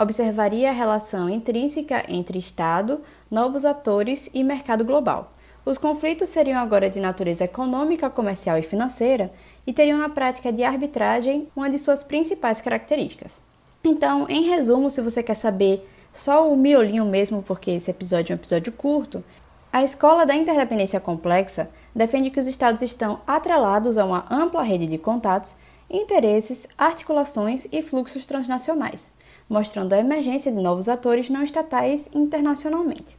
Observaria 0.00 0.70
a 0.70 0.72
relação 0.72 1.28
intrínseca 1.28 2.04
entre 2.08 2.38
Estado, 2.38 3.00
novos 3.28 3.64
atores 3.64 4.30
e 4.32 4.44
mercado 4.44 4.84
global. 4.84 5.32
Os 5.66 5.76
conflitos 5.76 6.28
seriam 6.28 6.60
agora 6.60 6.88
de 6.88 7.00
natureza 7.00 7.42
econômica, 7.42 8.08
comercial 8.08 8.56
e 8.56 8.62
financeira 8.62 9.32
e 9.66 9.72
teriam 9.72 9.98
na 9.98 10.08
prática 10.08 10.52
de 10.52 10.62
arbitragem 10.62 11.48
uma 11.56 11.68
de 11.68 11.80
suas 11.80 12.04
principais 12.04 12.60
características. 12.60 13.42
Então, 13.82 14.24
em 14.28 14.44
resumo, 14.44 14.88
se 14.88 15.00
você 15.00 15.20
quer 15.20 15.34
saber 15.34 15.84
só 16.12 16.48
o 16.48 16.56
miolinho 16.56 17.04
mesmo, 17.04 17.42
porque 17.42 17.72
esse 17.72 17.90
episódio 17.90 18.32
é 18.32 18.36
um 18.36 18.38
episódio 18.38 18.70
curto, 18.70 19.24
a 19.72 19.82
escola 19.82 20.24
da 20.24 20.36
interdependência 20.36 21.00
complexa 21.00 21.70
defende 21.92 22.30
que 22.30 22.38
os 22.38 22.46
estados 22.46 22.82
estão 22.82 23.20
atrelados 23.26 23.98
a 23.98 24.04
uma 24.04 24.26
ampla 24.30 24.62
rede 24.62 24.86
de 24.86 24.96
contatos, 24.96 25.56
interesses, 25.90 26.68
articulações 26.78 27.66
e 27.72 27.82
fluxos 27.82 28.24
transnacionais, 28.24 29.10
mostrando 29.48 29.92
a 29.92 29.98
emergência 29.98 30.52
de 30.52 30.60
novos 30.60 30.88
atores 30.88 31.30
não 31.30 31.42
estatais 31.42 32.08
internacionalmente. 32.14 33.16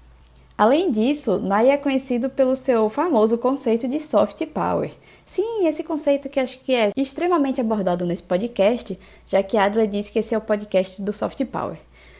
Além 0.57 0.91
disso, 0.91 1.39
Nai 1.39 1.69
é 1.69 1.77
conhecido 1.77 2.29
pelo 2.29 2.53
seu 2.53 2.89
famoso 2.89 3.37
conceito 3.37 3.87
de 3.87 3.97
soft 3.97 4.45
power. 4.47 4.91
Sim, 5.25 5.65
esse 5.65 5.85
conceito 5.85 6.27
que 6.27 6.37
acho 6.37 6.59
que 6.59 6.75
é 6.75 6.89
extremamente 6.97 7.61
abordado 7.61 8.05
nesse 8.05 8.23
podcast, 8.23 8.99
já 9.25 9.41
que 9.41 9.55
Adler 9.55 9.87
disse 9.87 10.11
que 10.11 10.19
esse 10.19 10.35
é 10.35 10.37
o 10.37 10.41
podcast 10.41 11.01
do 11.01 11.13
soft 11.13 11.45
power. 11.45 11.79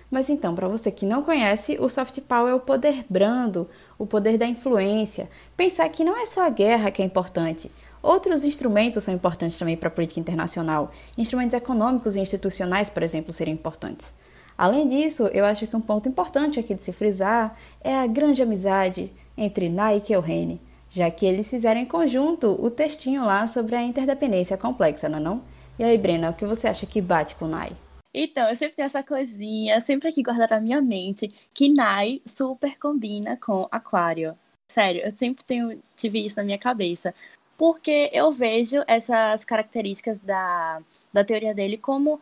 Mas 0.09 0.29
então, 0.29 0.55
para 0.55 0.69
você 0.69 0.89
que 0.89 1.05
não 1.05 1.21
conhece, 1.21 1.77
o 1.81 1.89
soft 1.89 2.19
power 2.21 2.53
é 2.53 2.55
o 2.55 2.59
poder 2.61 3.05
brando, 3.09 3.69
o 3.97 4.07
poder 4.07 4.37
da 4.37 4.47
influência. 4.47 5.29
Pensar 5.57 5.87
que 5.89 6.05
não 6.05 6.17
é 6.17 6.25
só 6.25 6.47
a 6.47 6.49
guerra 6.49 6.91
que 6.91 7.01
é 7.01 7.05
importante. 7.05 7.69
Outros 8.01 8.43
instrumentos 8.43 9.03
são 9.03 9.13
importantes 9.13 9.57
também 9.57 9.75
para 9.75 9.89
a 9.89 9.91
política 9.91 10.19
internacional. 10.19 10.91
Instrumentos 11.17 11.53
econômicos 11.53 12.15
e 12.15 12.19
institucionais, 12.19 12.89
por 12.89 13.03
exemplo, 13.03 13.33
seriam 13.33 13.53
importantes. 13.53 14.13
Além 14.57 14.87
disso, 14.87 15.27
eu 15.27 15.45
acho 15.45 15.67
que 15.67 15.75
um 15.75 15.81
ponto 15.81 16.09
importante 16.09 16.59
aqui 16.59 16.73
de 16.73 16.81
se 16.81 16.91
frisar 16.91 17.57
é 17.81 17.95
a 17.95 18.07
grande 18.07 18.41
amizade 18.41 19.11
entre 19.37 19.69
Nike 19.69 19.97
e 19.97 20.01
Keohane, 20.01 20.61
já 20.89 21.09
que 21.09 21.25
eles 21.25 21.49
fizeram 21.49 21.79
em 21.79 21.85
conjunto 21.85 22.57
o 22.61 22.69
textinho 22.69 23.23
lá 23.23 23.47
sobre 23.47 23.75
a 23.75 23.83
interdependência 23.83 24.57
complexa, 24.57 25.07
não 25.07 25.17
é 25.17 25.21
não? 25.21 25.41
E 25.77 25.83
aí, 25.83 25.97
Brena, 25.97 26.31
o 26.31 26.33
que 26.33 26.45
você 26.45 26.67
acha 26.67 26.85
que 26.85 27.01
bate 27.01 27.35
com 27.35 27.47
Nai? 27.47 27.71
Então, 28.13 28.49
eu 28.49 28.55
sempre 28.55 28.75
tenho 28.75 28.85
essa 28.85 29.03
coisinha, 29.03 29.79
sempre 29.79 30.09
aqui 30.09 30.21
guardada 30.21 30.55
na 30.55 30.61
minha 30.61 30.81
mente, 30.81 31.31
que 31.53 31.69
Nai 31.69 32.21
super 32.25 32.77
combina 32.77 33.37
com 33.37 33.67
Aquário. 33.71 34.37
Sério, 34.69 35.01
eu 35.05 35.13
sempre 35.15 35.43
tenho, 35.45 35.81
tive 35.95 36.25
isso 36.25 36.35
na 36.35 36.43
minha 36.43 36.57
cabeça. 36.57 37.13
Porque 37.59 38.09
eu 38.13 38.31
vejo 38.31 38.81
essas 38.87 39.43
características 39.43 40.17
da, 40.17 40.81
da 41.11 41.25
teoria 41.25 41.53
dele 41.53 41.77
como 41.77 42.21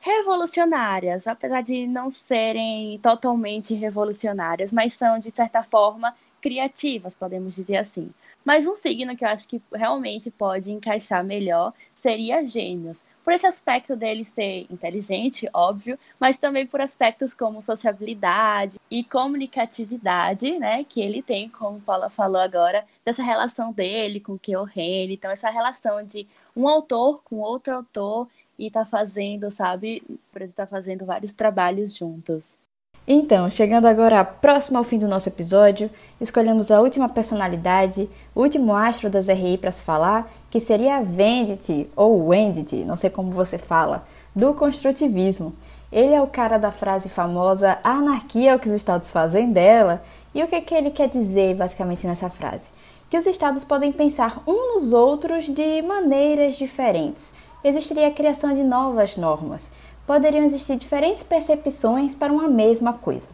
revolucionárias, 0.00 1.26
apesar 1.26 1.60
de 1.60 1.86
não 1.86 2.10
serem 2.10 2.98
totalmente 3.00 3.74
revolucionárias, 3.74 4.72
mas 4.72 4.94
são, 4.94 5.18
de 5.18 5.30
certa 5.30 5.62
forma, 5.62 6.14
criativas, 6.40 7.14
podemos 7.14 7.54
dizer 7.56 7.76
assim. 7.76 8.10
Mas 8.44 8.66
um 8.66 8.74
signo 8.74 9.16
que 9.16 9.24
eu 9.24 9.28
acho 9.28 9.46
que 9.46 9.60
realmente 9.74 10.30
pode 10.30 10.72
encaixar 10.72 11.22
melhor 11.22 11.72
seria 11.94 12.46
Gêmeos. 12.46 13.04
Por 13.22 13.32
esse 13.32 13.46
aspecto 13.46 13.94
dele 13.94 14.24
ser 14.24 14.66
inteligente, 14.70 15.48
óbvio, 15.52 15.98
mas 16.18 16.38
também 16.38 16.66
por 16.66 16.80
aspectos 16.80 17.34
como 17.34 17.60
sociabilidade 17.60 18.78
e 18.90 19.04
comunicatividade, 19.04 20.58
né, 20.58 20.84
que 20.84 21.00
ele 21.00 21.20
tem, 21.20 21.48
como 21.48 21.80
Paula 21.80 22.08
falou 22.08 22.40
agora, 22.40 22.86
dessa 23.04 23.22
relação 23.22 23.72
dele 23.72 24.18
com 24.18 24.32
o 24.32 24.38
Keohane. 24.38 25.14
Então, 25.14 25.30
essa 25.30 25.50
relação 25.50 26.02
de 26.02 26.26
um 26.56 26.68
autor 26.68 27.22
com 27.22 27.36
outro 27.36 27.74
autor 27.74 28.28
e 28.58 28.70
tá 28.70 28.84
fazendo, 28.84 29.50
sabe, 29.52 30.02
tá 30.54 30.66
fazendo 30.66 31.04
vários 31.04 31.34
trabalhos 31.34 31.94
juntos. 31.94 32.56
Então, 33.10 33.48
chegando 33.48 33.86
agora 33.86 34.22
próximo 34.22 34.76
ao 34.76 34.84
fim 34.84 34.98
do 34.98 35.08
nosso 35.08 35.30
episódio, 35.30 35.90
escolhemos 36.20 36.70
a 36.70 36.78
última 36.82 37.08
personalidade, 37.08 38.06
o 38.34 38.42
último 38.42 38.76
astro 38.76 39.08
das 39.08 39.28
RI 39.28 39.56
para 39.56 39.72
se 39.72 39.82
falar, 39.82 40.30
que 40.50 40.60
seria 40.60 40.98
a 40.98 41.00
Vendit, 41.00 41.88
ou 41.96 42.26
Wendy, 42.26 42.84
não 42.84 42.98
sei 42.98 43.08
como 43.08 43.30
você 43.30 43.56
fala, 43.56 44.04
do 44.36 44.52
construtivismo. 44.52 45.54
Ele 45.90 46.12
é 46.12 46.20
o 46.20 46.26
cara 46.26 46.58
da 46.58 46.70
frase 46.70 47.08
famosa 47.08 47.78
a 47.82 47.92
anarquia 47.92 48.50
é 48.50 48.54
o 48.54 48.58
que 48.58 48.68
os 48.68 48.74
estados 48.74 49.10
fazem 49.10 49.50
dela. 49.50 50.02
E 50.34 50.44
o 50.44 50.46
que, 50.46 50.60
que 50.60 50.74
ele 50.74 50.90
quer 50.90 51.08
dizer 51.08 51.54
basicamente 51.54 52.06
nessa 52.06 52.28
frase? 52.28 52.66
Que 53.08 53.16
os 53.16 53.24
estados 53.24 53.64
podem 53.64 53.90
pensar 53.90 54.42
uns 54.46 54.82
nos 54.82 54.92
outros 54.92 55.46
de 55.46 55.80
maneiras 55.80 56.56
diferentes. 56.56 57.32
Existiria 57.64 58.08
a 58.08 58.12
criação 58.12 58.54
de 58.54 58.62
novas 58.62 59.16
normas 59.16 59.70
poderiam 60.08 60.42
existir 60.42 60.78
diferentes 60.78 61.22
percepções 61.22 62.14
para 62.14 62.32
uma 62.32 62.48
mesma 62.48 62.94
coisa. 62.94 63.28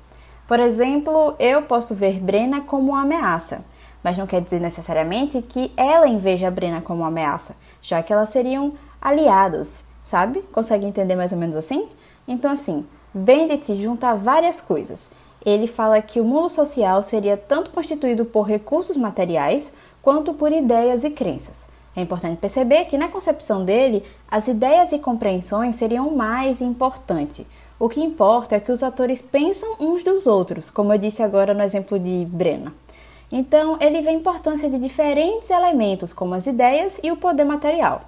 Por 0.45 0.59
exemplo, 0.59 1.37
eu 1.39 1.63
posso 1.63 1.95
ver 1.95 2.19
Brena 2.19 2.63
como 2.63 2.91
uma 2.91 3.03
ameaça, 3.03 3.65
mas 4.03 4.19
não 4.19 4.27
quer 4.27 4.41
dizer 4.43 4.61
necessariamente 4.61 5.41
que 5.41 5.73
ela 5.77 6.09
inveja 6.09 6.49
a 6.49 6.51
Brena 6.51 6.81
como 6.81 7.03
uma 7.03 7.09
ameaça, 7.09 7.55
já 7.81 8.03
que 8.03 8.13
elas 8.13 8.31
seriam 8.31 8.73
aliadas, 9.01 9.85
sabe? 10.05 10.43
Consegue 10.51 10.85
entender 10.85 11.15
mais 11.15 11.31
ou 11.31 11.39
menos 11.39 11.55
assim? 11.55 11.89
Então, 12.27 12.51
assim, 12.51 12.85
Vendit 13.15 13.73
junta 13.77 14.17
várias 14.17 14.61
coisas. 14.61 15.11
Ele 15.47 15.69
fala 15.69 16.03
que 16.03 16.21
o 16.21 16.25
mundo 16.25 16.51
social 16.51 17.05
seria 17.05 17.37
tanto 17.37 17.71
constituído 17.71 18.25
por 18.25 18.49
recursos 18.49 18.97
materiais 18.97 19.73
quanto 20.03 20.35
por 20.35 20.51
ideias 20.51 21.05
e 21.05 21.11
crenças. 21.11 21.73
É 21.97 22.01
importante 22.01 22.39
perceber 22.39 22.87
que, 22.87 22.99
na 22.99 23.09
concepção 23.09 23.65
dele, 23.65 24.03
as 24.29 24.49
ideias 24.49 24.93
e 24.93 24.99
compreensões 24.99 25.77
seriam 25.77 26.11
mais 26.11 26.61
importantes. 26.61 27.47
O 27.79 27.89
que 27.89 28.01
importa 28.01 28.57
é 28.57 28.61
que 28.61 28.73
os 28.73 28.83
atores 28.83 29.23
pensam 29.23 29.77
uns 29.79 30.03
dos 30.03 30.27
outros, 30.27 30.71
como 30.71 30.93
eu 30.93 30.99
disse 30.99 31.23
agora 31.23 31.55
no 31.55 31.63
exemplo 31.63 31.99
de 31.99 32.25
Brena. 32.25 32.73
Então, 33.31 33.77
ele 33.81 34.01
vê 34.01 34.11
a 34.11 34.13
importância 34.13 34.69
de 34.69 34.79
diferentes 34.79 35.51
elementos, 35.51 36.13
como 36.13 36.35
as 36.35 36.47
ideias 36.47 37.01
e 37.03 37.11
o 37.11 37.17
poder 37.17 37.45
material. 37.45 38.03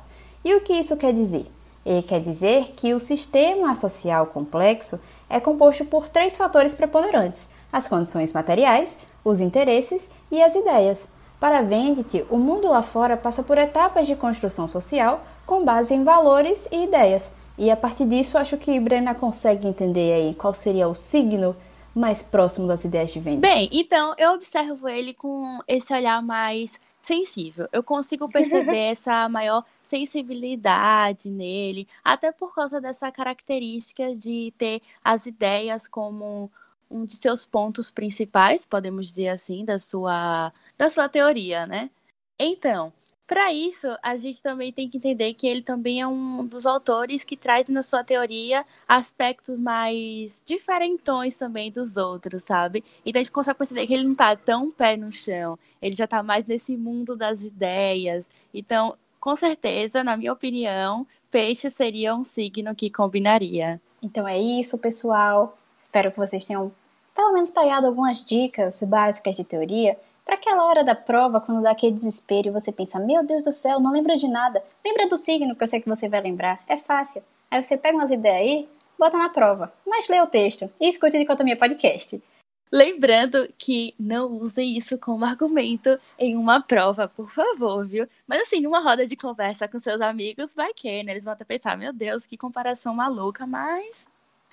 E 0.44 0.55
o 0.55 0.61
que 0.61 0.72
isso 0.72 0.96
quer 0.96 1.12
dizer? 1.12 1.46
Ele 1.85 2.03
quer 2.03 2.20
dizer 2.20 2.72
que 2.77 2.94
o 2.94 3.01
sistema 3.01 3.75
social 3.77 4.27
complexo 4.27 5.01
é 5.29 5.38
composto 5.38 5.85
por 5.85 6.09
três 6.09 6.37
fatores 6.37 6.75
preponderantes: 6.75 7.49
as 7.72 7.88
condições 7.88 8.33
materiais, 8.33 8.96
os 9.25 9.40
interesses 9.40 10.09
e 10.31 10.42
as 10.42 10.55
ideias. 10.55 11.07
Para 11.38 11.62
Vendit, 11.62 12.25
o 12.31 12.38
mundo 12.38 12.68
lá 12.68 12.83
fora 12.83 13.16
passa 13.16 13.42
por 13.42 13.59
etapas 13.59 14.07
de 14.07 14.16
construção 14.16 14.66
social 14.66 15.25
com 15.44 15.64
base 15.64 15.94
em 15.94 16.03
valores 16.03 16.66
e 16.72 16.85
ideias. 16.85 17.31
E 17.59 17.70
a 17.70 17.77
partir 17.77 18.07
disso, 18.07 18.37
acho 18.37 18.57
que 18.57 18.79
Brena 18.81 19.14
consegue 19.14 19.66
entender 19.66 20.12
aí 20.12 20.35
qual 20.35 20.53
seria 20.53 20.88
o 20.88 20.94
signo 20.94 21.57
mais 21.94 22.22
próximo 22.22 22.66
das 22.66 22.85
ideias 22.85 23.11
de 23.11 23.20
Vendit. 23.20 23.40
Bem, 23.40 23.68
então 23.72 24.14
eu 24.18 24.33
observo 24.33 24.88
ele 24.88 25.14
com 25.14 25.61
esse 25.66 25.92
olhar 25.94 26.22
mais 26.22 26.81
sensível. 27.01 27.68
Eu 27.72 27.83
consigo 27.83 28.29
perceber 28.29 28.90
essa 28.92 29.29
maior 29.29 29.64
sensibilidade 29.83 31.31
nele, 31.31 31.87
até 32.05 32.33
por 32.33 32.55
causa 32.55 32.81
dessa 32.81 33.11
característica 33.12 34.14
de 34.14 34.53
ter 34.59 34.83
as 35.03 35.25
ideias 35.27 35.87
como 35.87 36.51
um 36.90 37.05
de 37.05 37.16
seus 37.16 37.46
pontos 37.46 37.90
principais, 37.90 38.64
podemos 38.64 39.09
dizer 39.09 39.29
assim, 39.29 39.64
da 39.64 39.79
sua, 39.79 40.53
da 40.79 40.88
sua 40.88 41.09
teoria, 41.09 41.66
né? 41.66 41.90
Então, 42.38 42.92
para 43.27 43.53
isso, 43.53 43.88
a 44.05 44.16
gente 44.16 44.40
também 44.40 44.72
tem 44.72 44.88
que 44.88 44.99
entender 44.99 45.35
que 45.35 45.49
ele 45.49 45.61
também 45.61 46.01
é 46.01 46.07
um 46.07 46.46
dos 46.46 46.64
autores 46.64 47.25
que 47.25 47.37
traz 47.37 47.66
na 47.68 47.83
sua 47.83 48.05
teoria 48.05 48.64
aspectos 48.87 49.59
mais 49.59 50.44
diferentões 50.46 51.37
também 51.37 51.72
dos 51.72 51.96
outros, 51.96 52.44
sabe? 52.44 52.85
Então 53.05 53.20
a 53.20 53.25
gente 53.25 53.33
consegue 53.33 53.59
perceber 53.59 53.87
que 53.87 53.94
ele 53.94 54.05
não 54.05 54.14
tá 54.14 54.37
tão 54.37 54.70
pé 54.70 54.96
no 54.96 55.11
chão, 55.11 55.59
ele 55.83 55.96
já 55.96 56.07
tá 56.07 56.22
mais 56.22 56.46
nesse 56.46 56.77
mundo 56.77 57.16
das 57.16 57.42
ideias. 57.42 58.31
Então, 58.55 58.96
com 59.18 59.35
certeza, 59.35 60.05
na 60.05 60.16
minha 60.16 60.33
opinião, 60.33 61.05
peixe 61.29 61.68
seria 61.68 62.14
um 62.14 62.22
signo 62.22 62.77
que 62.77 62.88
combinaria. 62.90 63.81
Então 64.01 64.29
é 64.29 64.38
isso, 64.38 64.79
pessoal. 64.79 65.59
Espero 65.97 66.13
que 66.13 66.19
vocês 66.19 66.47
tenham 66.47 66.71
pelo 67.15 67.33
menos 67.33 67.49
pegado 67.49 67.87
algumas 67.87 68.23
dicas 68.23 68.83
básicas 68.83 69.35
de 69.35 69.43
teoria 69.43 69.99
para 70.27 70.35
aquela 70.35 70.67
hora 70.67 70.85
da 70.85 70.95
prova, 70.95 71.41
quando 71.41 71.63
dá 71.63 71.71
aquele 71.71 71.95
desespero 71.95 72.49
e 72.49 72.51
você 72.51 72.71
pensa: 72.71 73.01
Meu 73.01 73.25
Deus 73.25 73.45
do 73.45 73.53
céu, 73.53 73.81
não 73.81 73.93
lembro 73.93 74.15
de 74.15 74.29
nada. 74.29 74.63
Lembra 74.85 75.09
do 75.09 75.17
signo 75.17 75.57
que 75.57 75.63
eu 75.63 75.67
sei 75.67 75.81
que 75.81 75.89
você 75.89 76.07
vai 76.07 76.21
lembrar. 76.21 76.61
É 76.69 76.77
fácil. 76.77 77.23
Aí 77.51 77.63
você 77.63 77.79
pega 77.79 77.97
umas 77.97 78.11
ideias 78.11 78.41
aí, 78.43 78.69
bota 78.99 79.17
na 79.17 79.31
prova. 79.31 79.73
Mas 79.87 80.07
lê 80.07 80.21
o 80.21 80.27
texto 80.27 80.71
e 80.79 80.87
escute 80.87 81.17
Dicotomia 81.17 81.57
Podcast. 81.57 82.23
Lembrando 82.71 83.49
que 83.57 83.95
não 83.99 84.33
usem 84.33 84.77
isso 84.77 84.99
como 84.99 85.25
argumento 85.25 85.99
em 86.19 86.37
uma 86.37 86.61
prova, 86.61 87.09
por 87.09 87.31
favor, 87.31 87.87
viu? 87.87 88.07
Mas 88.27 88.43
assim, 88.43 88.61
numa 88.61 88.81
roda 88.81 89.07
de 89.07 89.17
conversa 89.17 89.67
com 89.67 89.79
seus 89.79 90.03
amigos, 90.03 90.55
vai 90.55 90.75
que, 90.75 91.03
né? 91.03 91.13
Eles 91.13 91.25
vão 91.25 91.33
até 91.33 91.45
pensar, 91.45 91.75
meu 91.79 91.95
Deus, 91.95 92.27
que 92.27 92.37
comparação 92.37 92.95
maluca, 92.95 93.47
mas 93.47 94.07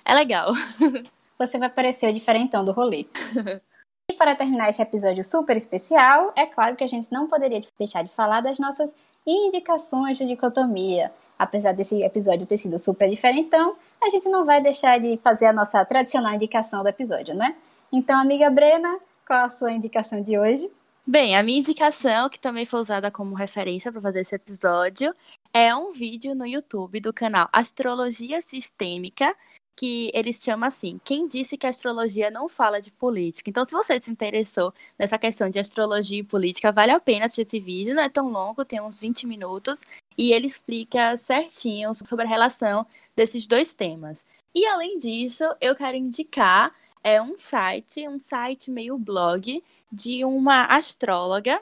é 0.06 0.14
legal. 0.14 0.50
você 1.38 1.58
vai 1.58 1.68
parecer 1.68 2.08
o 2.08 2.12
diferentão 2.12 2.64
do 2.64 2.72
rolê. 2.72 3.06
e 4.10 4.14
para 4.14 4.34
terminar 4.34 4.70
esse 4.70 4.82
episódio 4.82 5.24
super 5.24 5.56
especial, 5.56 6.32
é 6.36 6.46
claro 6.46 6.76
que 6.76 6.84
a 6.84 6.86
gente 6.86 7.10
não 7.12 7.28
poderia 7.28 7.60
deixar 7.78 8.02
de 8.02 8.10
falar 8.10 8.40
das 8.40 8.58
nossas 8.58 8.94
indicações 9.26 10.18
de 10.18 10.26
dicotomia. 10.26 11.12
Apesar 11.38 11.72
desse 11.72 12.02
episódio 12.02 12.46
ter 12.46 12.58
sido 12.58 12.78
super 12.78 13.08
diferentão, 13.08 13.76
a 14.02 14.10
gente 14.10 14.28
não 14.28 14.44
vai 14.44 14.62
deixar 14.62 15.00
de 15.00 15.16
fazer 15.18 15.46
a 15.46 15.52
nossa 15.52 15.84
tradicional 15.84 16.34
indicação 16.34 16.82
do 16.82 16.88
episódio, 16.88 17.34
né? 17.34 17.56
Então, 17.92 18.20
amiga 18.20 18.50
Brena, 18.50 18.98
qual 19.26 19.44
a 19.44 19.48
sua 19.48 19.72
indicação 19.72 20.22
de 20.22 20.38
hoje? 20.38 20.70
Bem, 21.06 21.36
a 21.36 21.42
minha 21.42 21.58
indicação, 21.58 22.30
que 22.30 22.38
também 22.38 22.64
foi 22.64 22.80
usada 22.80 23.10
como 23.10 23.34
referência 23.34 23.92
para 23.92 24.00
fazer 24.00 24.20
esse 24.20 24.34
episódio, 24.34 25.14
é 25.52 25.74
um 25.74 25.92
vídeo 25.92 26.34
no 26.34 26.46
YouTube 26.46 26.98
do 26.98 27.12
canal 27.12 27.46
Astrologia 27.52 28.40
Sistêmica, 28.40 29.36
que 29.76 30.10
eles 30.14 30.42
chamam 30.42 30.68
assim: 30.68 31.00
quem 31.04 31.26
disse 31.26 31.56
que 31.56 31.66
a 31.66 31.70
astrologia 31.70 32.30
não 32.30 32.48
fala 32.48 32.80
de 32.80 32.90
política? 32.90 33.50
Então, 33.50 33.64
se 33.64 33.72
você 33.72 33.98
se 33.98 34.10
interessou 34.10 34.72
nessa 34.98 35.18
questão 35.18 35.48
de 35.50 35.58
astrologia 35.58 36.18
e 36.18 36.24
política, 36.24 36.72
vale 36.72 36.92
a 36.92 37.00
pena 37.00 37.26
assistir 37.26 37.42
esse 37.42 37.60
vídeo, 37.60 37.94
não 37.94 38.02
é 38.02 38.08
tão 38.08 38.28
longo, 38.30 38.64
tem 38.64 38.80
uns 38.80 39.00
20 39.00 39.26
minutos, 39.26 39.82
e 40.16 40.32
ele 40.32 40.46
explica 40.46 41.16
certinho 41.16 41.92
sobre 41.94 42.24
a 42.24 42.28
relação 42.28 42.86
desses 43.16 43.46
dois 43.46 43.74
temas. 43.74 44.26
E 44.54 44.66
além 44.66 44.98
disso, 44.98 45.44
eu 45.60 45.74
quero 45.74 45.96
indicar 45.96 46.72
é 47.02 47.20
um 47.20 47.36
site, 47.36 48.08
um 48.08 48.18
site 48.18 48.70
meio 48.70 48.96
blog 48.96 49.62
de 49.92 50.24
uma 50.24 50.64
astróloga 50.64 51.60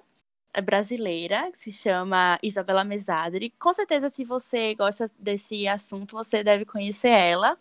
brasileira 0.64 1.50
que 1.50 1.58
se 1.58 1.72
chama 1.72 2.38
Isabela 2.42 2.84
Mesadri. 2.84 3.50
Com 3.58 3.72
certeza, 3.72 4.08
se 4.08 4.24
você 4.24 4.74
gosta 4.76 5.06
desse 5.18 5.66
assunto, 5.66 6.14
você 6.14 6.44
deve 6.44 6.64
conhecer 6.64 7.08
ela. 7.08 7.58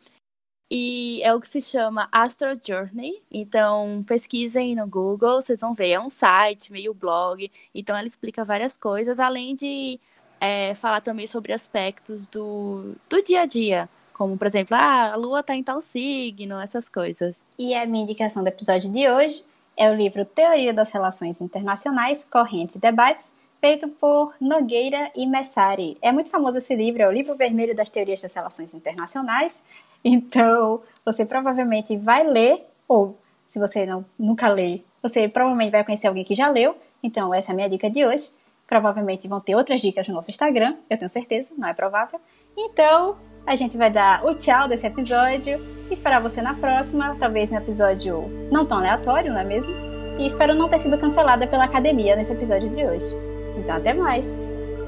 E 0.74 1.22
é 1.22 1.34
o 1.36 1.42
que 1.42 1.50
se 1.50 1.62
chama 1.62 2.08
Astro 2.10 2.58
Journey. 2.64 3.22
Então, 3.30 4.06
pesquisem 4.08 4.74
no 4.74 4.88
Google, 4.88 5.42
vocês 5.42 5.60
vão 5.60 5.74
ver. 5.74 5.90
É 5.90 6.00
um 6.00 6.10
site, 6.10 6.72
meio 6.72 6.94
blog. 6.94 7.52
Então, 7.76 7.94
ela 7.94 8.08
explica 8.08 8.46
várias 8.46 8.78
coisas, 8.78 9.20
além 9.20 9.54
de 9.54 10.00
é, 10.40 10.74
falar 10.76 11.02
também 11.02 11.28
sobre 11.28 11.52
aspectos 11.52 12.26
do, 12.26 12.96
do 13.10 13.22
dia 13.22 13.42
a 13.42 13.46
dia. 13.46 13.90
Como, 14.14 14.38
por 14.38 14.48
exemplo, 14.48 14.78
ah, 14.80 15.12
a 15.12 15.16
lua 15.18 15.42
está 15.42 15.54
em 15.54 15.62
tal 15.62 15.82
signo, 15.82 16.58
essas 16.62 16.88
coisas. 16.88 17.44
E 17.60 17.76
a 17.76 17.86
minha 17.86 18.04
indicação 18.04 18.42
do 18.42 18.48
episódio 18.48 18.90
de 18.90 19.10
hoje 19.10 19.44
é 19.76 19.92
o 19.92 19.94
livro 19.94 20.24
Teoria 20.24 20.74
das 20.74 20.94
Relações 20.94 21.42
Internacionais, 21.42 22.26
Correntes 22.32 22.78
e 22.78 22.80
Debates, 22.80 23.34
feito 23.60 23.90
por 23.90 24.34
Nogueira 24.40 25.12
e 25.18 25.28
Messari. 25.28 25.98
É 26.02 26.14
muito 26.14 26.30
famoso 26.30 26.60
esse 26.60 26.74
livro, 26.74 27.02
é 27.02 27.08
o 27.10 27.12
livro 27.12 27.36
vermelho 27.36 27.76
das 27.76 27.90
teorias 27.90 28.22
das 28.22 28.34
relações 28.34 28.74
internacionais. 28.74 29.62
Então, 30.04 30.82
você 31.06 31.26
provavelmente 31.26 31.96
vai 31.98 32.26
ler, 32.26 32.66
ou 32.88 33.18
se 33.48 33.60
você 33.60 33.86
não, 33.86 34.06
nunca 34.18 34.50
lê, 34.50 34.82
você 35.02 35.28
provavelmente 35.28 35.72
vai 35.72 35.84
conhecer 35.84 36.08
alguém 36.08 36.24
que 36.24 36.36
já 36.36 36.50
leu. 36.50 36.76
Então, 37.04 37.34
essa 37.34 37.52
é 37.52 37.54
a 37.54 37.56
minha 37.56 37.70
dica 37.70 37.90
de 37.90 38.06
hoje. 38.06 38.32
Provavelmente 38.68 39.28
vão 39.28 39.40
ter 39.40 39.56
outras 39.56 39.82
dicas 39.82 40.08
no 40.08 40.14
nosso 40.14 40.32
Instagram, 40.32 40.76
eu 40.90 40.98
tenho 40.98 41.10
certeza, 41.10 41.54
não 41.58 41.68
é 41.68 41.74
provável. 41.74 42.20
Então, 42.56 43.18
a 43.46 43.56
gente 43.56 43.78
vai 43.78 43.92
dar 43.92 44.26
o 44.26 44.36
tchau 44.36 44.68
desse 44.68 44.88
episódio. 44.88 45.60
Esperar 45.90 46.22
você 46.22 46.42
na 46.42 46.54
próxima, 46.54 47.16
talvez 47.20 47.52
um 47.52 47.58
episódio 47.58 48.24
não 48.52 48.66
tão 48.66 48.78
aleatório, 48.78 49.34
não 49.34 49.40
é 49.40 49.44
mesmo? 49.44 49.74
E 50.18 50.28
espero 50.28 50.56
não 50.56 50.70
ter 50.70 50.80
sido 50.80 50.98
cancelada 50.98 51.48
pela 51.48 51.66
academia 51.66 52.16
nesse 52.16 52.32
episódio 52.32 52.70
de 52.70 52.86
hoje. 52.86 53.14
Então, 53.58 53.76
até 53.76 53.94
mais! 53.94 54.32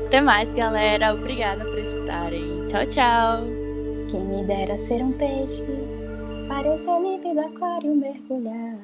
Até 0.08 0.21
mais, 0.21 0.54
galera. 0.54 1.13
Obrigada 1.13 1.65
por 1.65 1.80
escutarem. 1.80 2.67
Tchau, 2.67 2.86
tchau. 2.86 3.62
Quem 4.13 4.21
me 4.26 4.43
dera 4.45 4.78
ser 4.78 5.04
um 5.04 5.12
peixe, 5.12 5.65
parecer 6.47 7.02
límpido 7.02 7.39
aquário 7.39 7.95
mergulhar. 7.95 8.78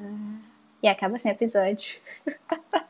E 0.82 0.88
acaba 0.88 1.14
assim 1.14 1.28
o 1.28 1.30
episódio. 1.30 2.00